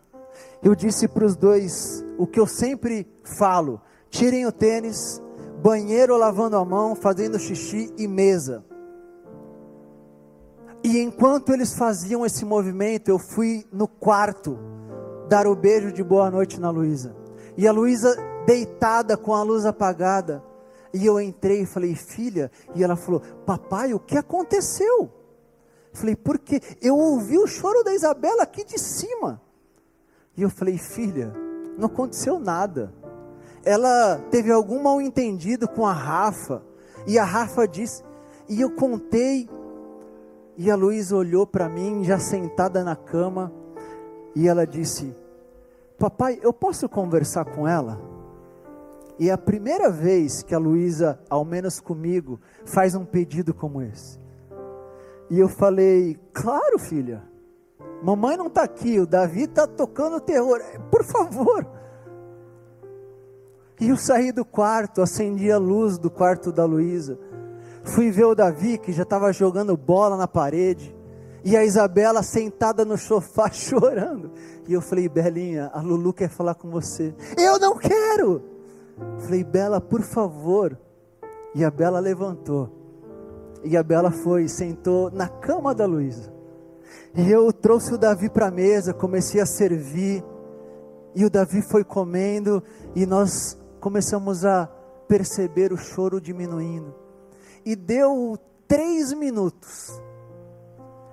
eu 0.62 0.74
disse 0.74 1.08
para 1.08 1.24
os 1.24 1.36
dois 1.36 2.04
o 2.18 2.26
que 2.26 2.38
eu 2.38 2.46
sempre 2.46 3.06
falo: 3.24 3.80
tirem 4.08 4.46
o 4.46 4.52
tênis, 4.52 5.20
banheiro 5.62 6.16
lavando 6.16 6.56
a 6.56 6.64
mão, 6.64 6.94
fazendo 6.94 7.38
xixi 7.38 7.92
e 7.96 8.06
mesa. 8.06 8.64
E 10.82 10.98
enquanto 10.98 11.52
eles 11.52 11.74
faziam 11.74 12.24
esse 12.24 12.44
movimento, 12.44 13.08
eu 13.08 13.18
fui 13.18 13.66
no 13.70 13.86
quarto 13.86 14.58
dar 15.28 15.46
o 15.46 15.54
beijo 15.54 15.92
de 15.92 16.02
boa 16.02 16.30
noite 16.30 16.58
na 16.58 16.70
Luísa. 16.70 17.14
E 17.56 17.68
a 17.68 17.72
Luísa 17.72 18.16
deitada 18.46 19.16
com 19.16 19.34
a 19.34 19.42
luz 19.42 19.66
apagada. 19.66 20.42
E 20.92 21.06
eu 21.06 21.20
entrei 21.20 21.62
e 21.62 21.66
falei, 21.66 21.94
filha, 21.94 22.50
e 22.74 22.82
ela 22.82 22.96
falou, 22.96 23.20
papai, 23.46 23.94
o 23.94 24.00
que 24.00 24.16
aconteceu? 24.16 25.10
Falei, 25.92 26.14
porque 26.14 26.60
eu 26.80 26.96
ouvi 26.96 27.38
o 27.38 27.46
choro 27.46 27.82
da 27.82 27.92
Isabela 27.92 28.42
aqui 28.42 28.64
de 28.64 28.78
cima. 28.78 29.40
E 30.36 30.42
eu 30.42 30.50
falei, 30.50 30.78
filha, 30.78 31.32
não 31.76 31.86
aconteceu 31.86 32.38
nada. 32.38 32.94
Ela 33.64 34.18
teve 34.30 34.50
algum 34.50 34.82
mal 34.82 35.00
entendido 35.00 35.68
com 35.68 35.86
a 35.86 35.92
Rafa. 35.92 36.62
E 37.06 37.18
a 37.18 37.24
Rafa 37.24 37.66
disse, 37.66 38.02
e 38.48 38.60
eu 38.60 38.70
contei. 38.70 39.48
E 40.56 40.70
a 40.70 40.76
Luísa 40.76 41.16
olhou 41.16 41.46
para 41.46 41.68
mim, 41.68 42.04
já 42.04 42.18
sentada 42.18 42.84
na 42.84 42.94
cama, 42.94 43.52
e 44.34 44.46
ela 44.46 44.66
disse: 44.66 45.14
Papai, 45.98 46.38
eu 46.42 46.52
posso 46.52 46.88
conversar 46.88 47.44
com 47.44 47.66
ela? 47.66 47.98
E 49.18 49.28
é 49.28 49.32
a 49.32 49.38
primeira 49.38 49.90
vez 49.90 50.42
que 50.42 50.54
a 50.54 50.58
Luísa, 50.58 51.20
ao 51.28 51.44
menos 51.44 51.78
comigo, 51.80 52.40
faz 52.64 52.94
um 52.94 53.04
pedido 53.04 53.54
como 53.54 53.80
esse. 53.82 54.18
E 55.30 55.38
eu 55.38 55.48
falei: 55.48 56.18
Claro, 56.32 56.78
filha. 56.78 57.22
Mamãe 58.02 58.36
não 58.36 58.48
está 58.48 58.62
aqui, 58.62 58.98
o 58.98 59.06
Davi 59.06 59.44
está 59.44 59.66
tocando 59.66 60.20
terror. 60.20 60.60
Por 60.90 61.04
favor. 61.04 61.66
E 63.80 63.88
eu 63.88 63.96
saí 63.96 64.32
do 64.32 64.44
quarto, 64.44 65.00
acendi 65.00 65.50
a 65.50 65.56
luz 65.56 65.96
do 65.96 66.10
quarto 66.10 66.50
da 66.52 66.64
Luísa. 66.64 67.18
Fui 67.84 68.10
ver 68.10 68.24
o 68.24 68.34
Davi, 68.34 68.76
que 68.76 68.92
já 68.92 69.04
estava 69.04 69.32
jogando 69.32 69.76
bola 69.76 70.16
na 70.16 70.28
parede. 70.28 70.94
E 71.42 71.56
a 71.56 71.64
Isabela 71.64 72.22
sentada 72.22 72.84
no 72.84 72.98
sofá 72.98 73.48
chorando. 73.52 74.32
E 74.68 74.72
eu 74.72 74.82
falei, 74.82 75.08
Belinha, 75.08 75.70
a 75.72 75.80
Lulu 75.80 76.12
quer 76.12 76.28
falar 76.28 76.54
com 76.54 76.68
você. 76.70 77.14
Eu 77.38 77.58
não 77.58 77.78
quero! 77.78 78.42
Falei, 79.18 79.42
Bela, 79.42 79.80
por 79.80 80.02
favor. 80.02 80.78
E 81.54 81.64
a 81.64 81.70
Bela 81.70 81.98
levantou. 82.00 82.79
E 83.62 83.76
a 83.76 83.82
Bela 83.82 84.10
foi, 84.10 84.48
sentou 84.48 85.10
na 85.10 85.28
cama 85.28 85.74
da 85.74 85.86
Luísa. 85.86 86.32
E 87.14 87.30
eu 87.30 87.52
trouxe 87.52 87.94
o 87.94 87.98
Davi 87.98 88.28
para 88.30 88.46
a 88.46 88.50
mesa, 88.50 88.94
comecei 88.94 89.40
a 89.40 89.46
servir, 89.46 90.24
e 91.14 91.24
o 91.24 91.30
Davi 91.30 91.60
foi 91.60 91.82
comendo, 91.82 92.62
e 92.94 93.04
nós 93.04 93.58
começamos 93.80 94.44
a 94.44 94.66
perceber 95.08 95.72
o 95.72 95.76
choro 95.76 96.20
diminuindo. 96.20 96.94
E 97.64 97.74
deu 97.74 98.38
três 98.68 99.12
minutos, 99.12 100.00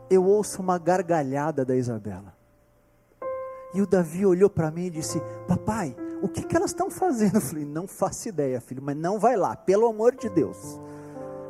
eu 0.10 0.24
ouço 0.24 0.62
uma 0.62 0.78
gargalhada 0.78 1.66
da 1.66 1.76
Isabela. 1.76 2.38
E 3.74 3.82
o 3.82 3.88
Davi 3.88 4.26
olhou 4.26 4.50
para 4.50 4.72
mim 4.72 4.86
e 4.86 4.92
disse: 4.92 5.22
Papai, 5.48 5.96
o 6.22 6.28
que, 6.28 6.44
que 6.44 6.56
elas 6.56 6.72
estão 6.72 6.90
fazendo? 6.90 7.36
Eu 7.36 7.42
falei: 7.42 7.66
Não 7.66 7.88
faço 7.88 8.30
ideia, 8.30 8.62
filho, 8.62 8.82
mas 8.82 8.96
não 8.96 9.20
vai 9.20 9.36
lá, 9.36 9.56
pelo 9.56 9.88
amor 9.88 10.16
de 10.16 10.30
Deus. 10.30 10.80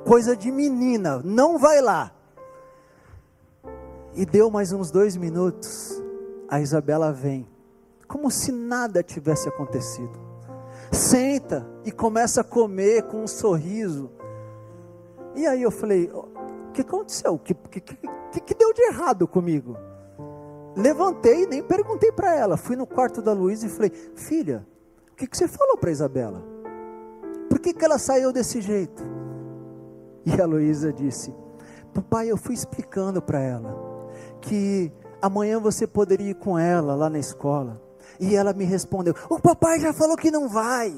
Coisa 0.07 0.37
de 0.37 0.49
menina, 0.49 1.21
não 1.21 1.57
vai 1.57 1.81
lá. 1.81 2.13
E 4.15 4.25
deu 4.25 4.49
mais 4.49 4.71
uns 4.71 4.89
dois 4.89 5.17
minutos, 5.17 6.01
a 6.47 6.61
Isabela 6.61 7.11
vem, 7.11 7.45
como 8.07 8.31
se 8.31 8.53
nada 8.53 9.03
tivesse 9.03 9.49
acontecido. 9.49 10.17
Senta 10.93 11.67
e 11.83 11.91
começa 11.91 12.39
a 12.39 12.43
comer 12.45 13.03
com 13.03 13.21
um 13.21 13.27
sorriso. 13.27 14.09
E 15.35 15.45
aí 15.45 15.61
eu 15.61 15.71
falei: 15.71 16.09
O 16.09 16.71
que 16.71 16.79
aconteceu? 16.79 17.33
O 17.33 17.39
que, 17.39 17.53
que, 17.53 17.81
que, 17.81 18.39
que 18.39 18.55
deu 18.55 18.71
de 18.71 18.83
errado 18.83 19.27
comigo? 19.27 19.75
Levantei, 20.73 21.45
nem 21.45 21.61
perguntei 21.61 22.13
para 22.13 22.33
ela. 22.33 22.55
Fui 22.55 22.77
no 22.77 22.87
quarto 22.87 23.21
da 23.21 23.33
Luísa 23.33 23.65
e 23.65 23.69
falei: 23.69 23.91
Filha, 24.15 24.65
o 25.11 25.15
que, 25.17 25.27
que 25.27 25.37
você 25.37 25.49
falou 25.49 25.77
para 25.77 25.91
Isabela? 25.91 26.41
Por 27.49 27.59
que, 27.59 27.73
que 27.73 27.83
ela 27.83 27.99
saiu 27.99 28.31
desse 28.31 28.61
jeito? 28.61 29.16
E 30.27 30.41
a 30.41 30.45
Luísa 30.45 30.91
disse: 30.91 31.33
Papai, 31.93 32.29
eu 32.29 32.35
fui 32.35 32.53
explicando 32.53 33.21
para 33.21 33.39
ela 33.39 33.73
que 34.41 34.91
amanhã 35.21 35.57
você 35.57 35.87
poderia 35.87 36.31
ir 36.31 36.35
com 36.35 36.59
ela 36.59 36.93
lá 36.95 37.09
na 37.09 37.17
escola. 37.17 37.81
E 38.19 38.35
ela 38.35 38.51
me 38.51 38.65
respondeu: 38.65 39.15
O 39.29 39.39
papai 39.39 39.79
já 39.79 39.93
falou 39.93 40.17
que 40.17 40.29
não 40.29 40.49
vai. 40.49 40.93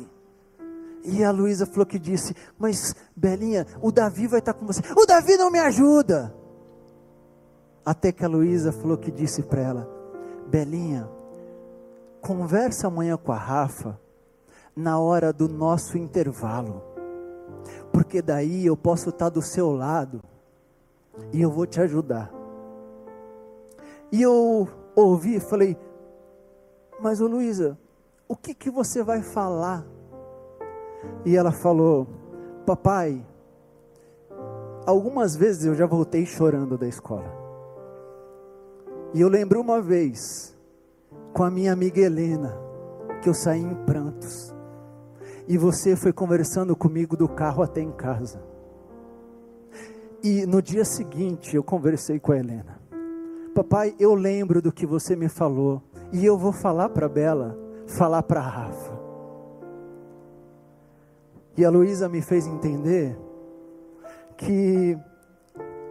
E 1.03 1.23
a 1.23 1.29
Luísa 1.29 1.67
falou 1.67 1.85
que 1.85 1.99
disse: 1.99 2.35
Mas 2.57 2.95
Belinha, 3.15 3.67
o 3.83 3.91
Davi 3.91 4.25
vai 4.25 4.39
estar 4.39 4.53
com 4.53 4.65
você. 4.65 4.81
O 4.97 5.05
Davi 5.05 5.37
não 5.37 5.51
me 5.51 5.59
ajuda. 5.59 6.33
Até 7.85 8.11
que 8.11 8.25
a 8.25 8.27
Luísa 8.27 8.71
falou 8.71 8.97
que 8.97 9.11
disse 9.11 9.43
para 9.43 9.61
ela: 9.61 9.89
Belinha, 10.47 11.07
conversa 12.19 12.87
amanhã 12.87 13.15
com 13.15 13.31
a 13.31 13.37
Rafa 13.37 13.99
na 14.75 14.97
hora 14.99 15.31
do 15.31 15.47
nosso 15.47 15.99
intervalo. 15.99 16.88
Porque 17.91 18.21
daí 18.21 18.65
eu 18.65 18.77
posso 18.77 19.10
estar 19.10 19.29
do 19.29 19.41
seu 19.41 19.71
lado 19.71 20.21
e 21.34 21.41
eu 21.41 21.49
vou 21.49 21.65
te 21.65 21.82
ajudar. 21.82 22.32
E 24.12 24.21
eu 24.21 24.67
ouvi 24.95 25.36
e 25.36 25.39
falei, 25.39 25.77
mas 26.99 27.21
ô 27.21 27.27
Luísa, 27.27 27.77
o 28.27 28.36
que, 28.36 28.53
que 28.53 28.69
você 28.69 29.03
vai 29.03 29.21
falar? 29.21 29.86
E 31.25 31.36
ela 31.36 31.51
falou, 31.51 32.08
papai, 32.65 33.25
algumas 34.85 35.35
vezes 35.35 35.65
eu 35.65 35.75
já 35.75 35.85
voltei 35.85 36.25
chorando 36.25 36.77
da 36.77 36.87
escola. 36.87 37.37
E 39.13 39.21
eu 39.21 39.27
lembro 39.27 39.60
uma 39.60 39.81
vez, 39.81 40.56
com 41.33 41.43
a 41.43 41.50
minha 41.50 41.73
amiga 41.73 42.00
Helena, 42.00 42.56
que 43.21 43.29
eu 43.29 43.33
saí 43.33 43.62
em 43.62 43.75
prantos. 43.85 44.54
E 45.50 45.58
você 45.58 45.95
foi 45.95 46.13
conversando 46.13 46.75
comigo 46.75 47.17
do 47.17 47.27
carro 47.27 47.63
até 47.63 47.81
em 47.81 47.91
casa. 47.91 48.39
E 50.23 50.45
no 50.45 50.62
dia 50.62 50.85
seguinte 50.85 51.56
eu 51.56 51.63
conversei 51.63 52.19
com 52.19 52.31
a 52.31 52.37
Helena. 52.37 52.79
Papai, 53.56 53.95
eu 54.00 54.13
lembro 54.13 54.62
do 54.62 54.71
que 54.71 54.85
você 54.85 55.15
me 55.15 55.27
falou. 55.27 55.81
E 56.13 56.23
eu 56.23 56.37
vou 56.37 56.52
falar 56.52 56.89
para 56.89 57.10
Bela, 57.10 57.58
falar 57.87 58.21
para 58.21 58.41
Rafa. 58.41 59.00
E 61.58 61.65
a 61.65 61.69
Luísa 61.71 62.08
me 62.08 62.21
fez 62.21 62.45
entender 62.45 63.17
que 64.37 64.95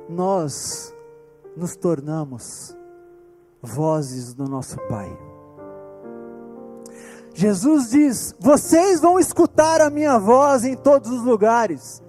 nós 0.08 0.94
nos 1.56 1.74
tornamos 1.74 2.76
vozes 3.60 4.32
do 4.32 4.48
nosso 4.48 4.78
Pai. 4.88 5.27
Jesus 7.38 7.90
diz: 7.90 8.34
Vocês 8.40 8.98
vão 8.98 9.16
escutar 9.16 9.80
a 9.80 9.88
minha 9.88 10.18
voz 10.18 10.64
em 10.64 10.74
todos 10.74 11.08
os 11.08 11.22
lugares. 11.22 12.02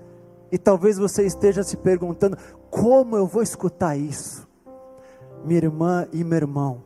E 0.52 0.58
talvez 0.58 0.98
você 0.98 1.24
esteja 1.24 1.62
se 1.62 1.78
perguntando: 1.78 2.36
Como 2.72 3.16
eu 3.16 3.28
vou 3.28 3.44
escutar 3.44 3.96
isso? 3.96 4.48
Minha 5.46 5.60
irmã 5.60 6.08
e 6.12 6.24
meu 6.24 6.38
irmão, 6.38 6.82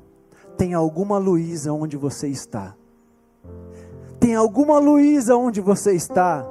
tem 0.58 0.74
alguma 0.74 1.18
Luísa 1.18 1.72
onde 1.72 1.96
você 1.96 2.28
está? 2.28 2.76
Tem 4.20 4.36
alguma 4.36 4.78
Luísa 4.78 5.38
onde 5.38 5.62
você 5.62 5.94
está? 5.94 6.46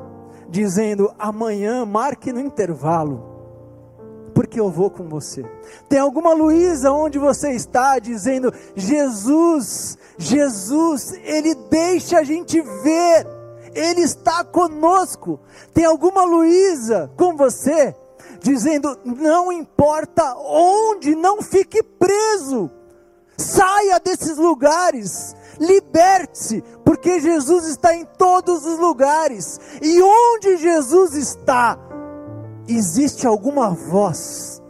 Dizendo: 0.48 1.12
Amanhã 1.18 1.84
marque 1.84 2.32
no 2.32 2.40
intervalo 2.40 3.32
porque 4.34 4.58
eu 4.58 4.70
vou 4.70 4.90
com 4.90 5.08
você. 5.08 5.44
Tem 5.88 5.98
alguma 5.98 6.32
Luísa 6.32 6.90
onde 6.90 7.18
você 7.18 7.52
está 7.52 7.98
dizendo: 7.98 8.52
Jesus, 8.74 9.98
Jesus, 10.18 11.12
Ele 11.22 11.54
deixa 11.54 12.18
a 12.18 12.22
gente 12.22 12.60
ver, 12.60 13.26
Ele 13.74 14.02
está 14.02 14.44
conosco. 14.44 15.40
Tem 15.72 15.84
alguma 15.84 16.24
Luísa 16.24 17.10
com 17.16 17.36
você 17.36 17.94
dizendo: 18.42 18.98
não 19.04 19.50
importa 19.52 20.34
onde, 20.36 21.14
não 21.14 21.40
fique 21.40 21.82
preso, 21.82 22.70
saia 23.36 23.98
desses 24.00 24.36
lugares. 24.36 25.34
Liberte-se, 25.60 26.64
porque 26.84 27.20
Jesus 27.20 27.66
está 27.66 27.94
em 27.94 28.04
todos 28.04 28.64
os 28.66 28.78
lugares, 28.78 29.60
e 29.82 30.02
onde 30.02 30.56
Jesus 30.56 31.14
está, 31.14 31.78
existe 32.66 33.26
alguma 33.26 33.70
voz, 33.70 34.62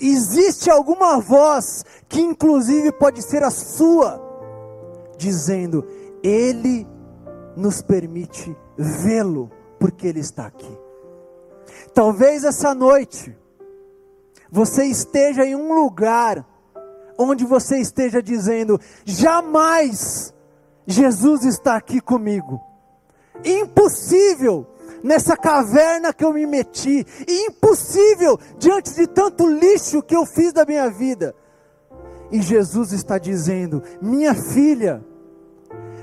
existe 0.00 0.70
alguma 0.70 1.18
voz 1.18 1.84
que 2.08 2.20
inclusive 2.20 2.92
pode 2.92 3.22
ser 3.22 3.42
a 3.42 3.50
sua, 3.50 4.23
dizendo: 5.24 5.86
Ele 6.22 6.86
nos 7.56 7.80
permite 7.80 8.54
vê-lo, 8.76 9.50
porque 9.78 10.06
Ele 10.06 10.20
está 10.20 10.46
aqui. 10.46 10.78
Talvez 11.94 12.44
essa 12.44 12.74
noite 12.74 13.36
você 14.50 14.84
esteja 14.84 15.44
em 15.44 15.54
um 15.54 15.72
lugar 15.72 16.46
onde 17.16 17.44
você 17.44 17.78
esteja 17.78 18.22
dizendo: 18.22 18.78
jamais 19.04 20.34
Jesus 20.86 21.44
está 21.44 21.76
aqui 21.76 22.00
comigo. 22.00 22.60
Impossível 23.44 24.66
nessa 25.02 25.36
caverna 25.36 26.12
que 26.12 26.24
eu 26.24 26.32
me 26.32 26.46
meti, 26.46 27.06
impossível 27.28 28.38
diante 28.58 28.94
de 28.94 29.06
tanto 29.06 29.48
lixo 29.48 30.02
que 30.02 30.16
eu 30.16 30.26
fiz 30.26 30.52
da 30.52 30.64
minha 30.64 30.90
vida. 30.90 31.34
E 32.30 32.42
Jesus 32.42 32.92
está 32.92 33.18
dizendo: 33.18 33.82
minha 34.00 34.34
filha, 34.34 35.04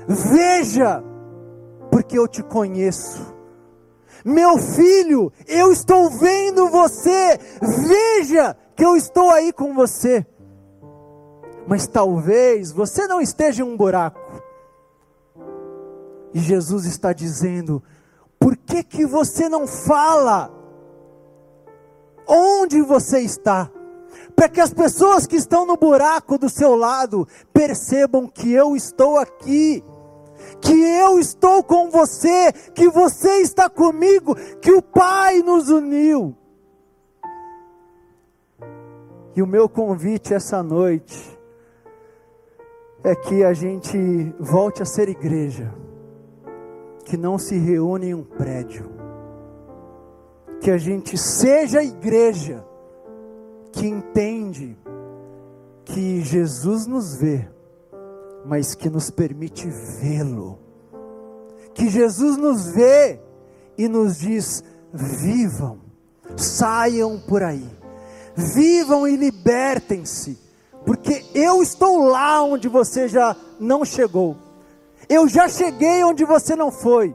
veja, 0.06 1.02
porque 1.90 2.18
eu 2.18 2.26
te 2.26 2.42
conheço. 2.42 3.34
Meu 4.24 4.56
filho, 4.58 5.32
eu 5.46 5.72
estou 5.72 6.08
vendo 6.10 6.68
você, 6.68 7.38
veja 7.60 8.56
que 8.76 8.84
eu 8.84 8.96
estou 8.96 9.30
aí 9.30 9.52
com 9.52 9.74
você. 9.74 10.26
Mas 11.66 11.86
talvez 11.86 12.72
você 12.72 13.06
não 13.06 13.20
esteja 13.20 13.62
em 13.62 13.66
um 13.66 13.76
buraco. 13.76 14.20
E 16.34 16.38
Jesus 16.38 16.86
está 16.86 17.12
dizendo: 17.12 17.82
por 18.38 18.56
que, 18.56 18.82
que 18.82 19.06
você 19.06 19.48
não 19.48 19.66
fala? 19.66 20.50
Onde 22.26 22.80
você 22.80 23.20
está? 23.20 23.70
Para 24.34 24.48
que 24.48 24.60
as 24.60 24.72
pessoas 24.72 25.26
que 25.26 25.36
estão 25.36 25.66
no 25.66 25.76
buraco 25.76 26.38
do 26.38 26.48
seu 26.48 26.74
lado 26.74 27.28
percebam 27.52 28.26
que 28.26 28.52
eu 28.52 28.74
estou 28.74 29.18
aqui, 29.18 29.84
que 30.60 30.72
eu 30.72 31.18
estou 31.18 31.62
com 31.62 31.90
você, 31.90 32.52
que 32.74 32.88
você 32.88 33.40
está 33.40 33.68
comigo, 33.68 34.34
que 34.60 34.72
o 34.72 34.82
Pai 34.82 35.42
nos 35.42 35.68
uniu. 35.68 36.36
E 39.34 39.42
o 39.42 39.46
meu 39.46 39.68
convite 39.68 40.34
essa 40.34 40.62
noite 40.62 41.38
é 43.02 43.14
que 43.14 43.42
a 43.42 43.52
gente 43.52 43.98
volte 44.38 44.82
a 44.82 44.86
ser 44.86 45.08
igreja 45.08 45.72
que 47.04 47.16
não 47.16 47.38
se 47.38 47.56
reúne 47.56 48.08
em 48.08 48.14
um 48.14 48.22
prédio. 48.22 48.90
Que 50.60 50.70
a 50.70 50.78
gente 50.78 51.18
seja 51.18 51.82
igreja 51.82 52.64
que 53.72 53.86
entende 53.86 54.76
que 55.84 56.20
Jesus 56.20 56.86
nos 56.86 57.16
vê, 57.16 57.48
mas 58.44 58.74
que 58.74 58.90
nos 58.90 59.10
permite 59.10 59.68
vê-lo. 59.68 60.58
Que 61.74 61.88
Jesus 61.88 62.36
nos 62.36 62.66
vê 62.66 63.20
e 63.78 63.88
nos 63.88 64.18
diz: 64.18 64.62
vivam, 64.92 65.80
saiam 66.36 67.18
por 67.18 67.42
aí, 67.42 67.66
vivam 68.34 69.06
e 69.06 69.16
libertem-se, 69.16 70.38
porque 70.84 71.24
eu 71.34 71.62
estou 71.62 72.04
lá 72.04 72.42
onde 72.42 72.68
você 72.68 73.08
já 73.08 73.36
não 73.58 73.84
chegou. 73.84 74.36
Eu 75.08 75.28
já 75.28 75.48
cheguei 75.48 76.02
onde 76.04 76.24
você 76.24 76.56
não 76.56 76.70
foi. 76.70 77.14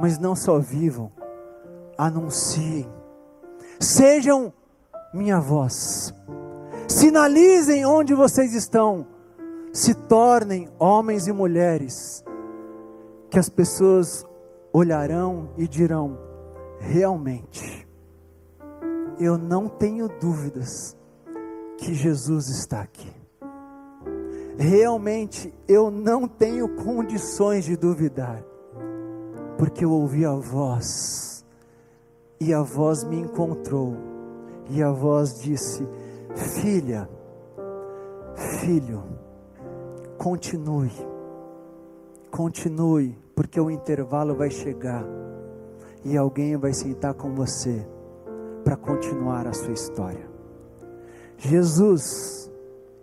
Mas 0.00 0.18
não 0.18 0.34
só 0.34 0.58
vivam, 0.58 1.10
anunciem. 1.96 2.88
Sejam 3.78 4.52
minha 5.12 5.40
voz. 5.40 6.14
Sinalizem 6.88 7.84
onde 7.84 8.14
vocês 8.14 8.54
estão. 8.54 9.06
Se 9.72 9.94
tornem 9.94 10.68
homens 10.78 11.26
e 11.26 11.32
mulheres 11.32 12.22
que 13.30 13.38
as 13.38 13.48
pessoas 13.48 14.26
olharão 14.70 15.48
e 15.56 15.66
dirão: 15.66 16.18
realmente, 16.78 17.88
eu 19.18 19.38
não 19.38 19.68
tenho 19.68 20.08
dúvidas 20.20 20.94
que 21.78 21.94
Jesus 21.94 22.48
está 22.48 22.82
aqui. 22.82 23.10
Realmente 24.58 25.52
eu 25.66 25.90
não 25.90 26.28
tenho 26.28 26.68
condições 26.76 27.64
de 27.64 27.74
duvidar, 27.74 28.44
porque 29.56 29.86
eu 29.86 29.90
ouvi 29.90 30.26
a 30.26 30.34
voz, 30.34 31.46
e 32.38 32.52
a 32.52 32.60
voz 32.60 33.04
me 33.04 33.18
encontrou, 33.20 33.96
e 34.68 34.82
a 34.82 34.90
voz 34.90 35.40
disse: 35.40 35.88
Filha, 36.34 37.08
filho, 38.60 39.02
continue, 40.22 40.92
continue, 42.30 43.18
porque 43.34 43.60
o 43.60 43.68
intervalo 43.68 44.36
vai 44.36 44.50
chegar, 44.50 45.04
e 46.04 46.16
alguém 46.16 46.56
vai 46.56 46.72
sentar 46.72 47.12
com 47.14 47.34
você 47.34 47.84
para 48.62 48.76
continuar 48.76 49.48
a 49.48 49.52
sua 49.52 49.72
história. 49.72 50.30
Jesus 51.36 52.48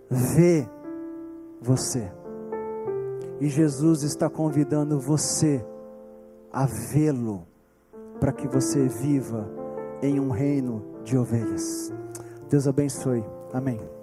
vê 0.09 0.65
você. 1.61 2.09
E 3.41 3.49
Jesus 3.49 4.03
está 4.03 4.29
convidando 4.29 4.97
você 4.97 5.65
a 6.53 6.65
vê-lo, 6.65 7.45
para 8.17 8.31
que 8.31 8.47
você 8.47 8.87
viva 8.87 9.45
em 10.01 10.21
um 10.21 10.29
reino 10.29 10.85
de 11.03 11.17
ovelhas. 11.17 11.93
Deus 12.49 12.65
abençoe. 12.65 13.25
Amém. 13.51 13.98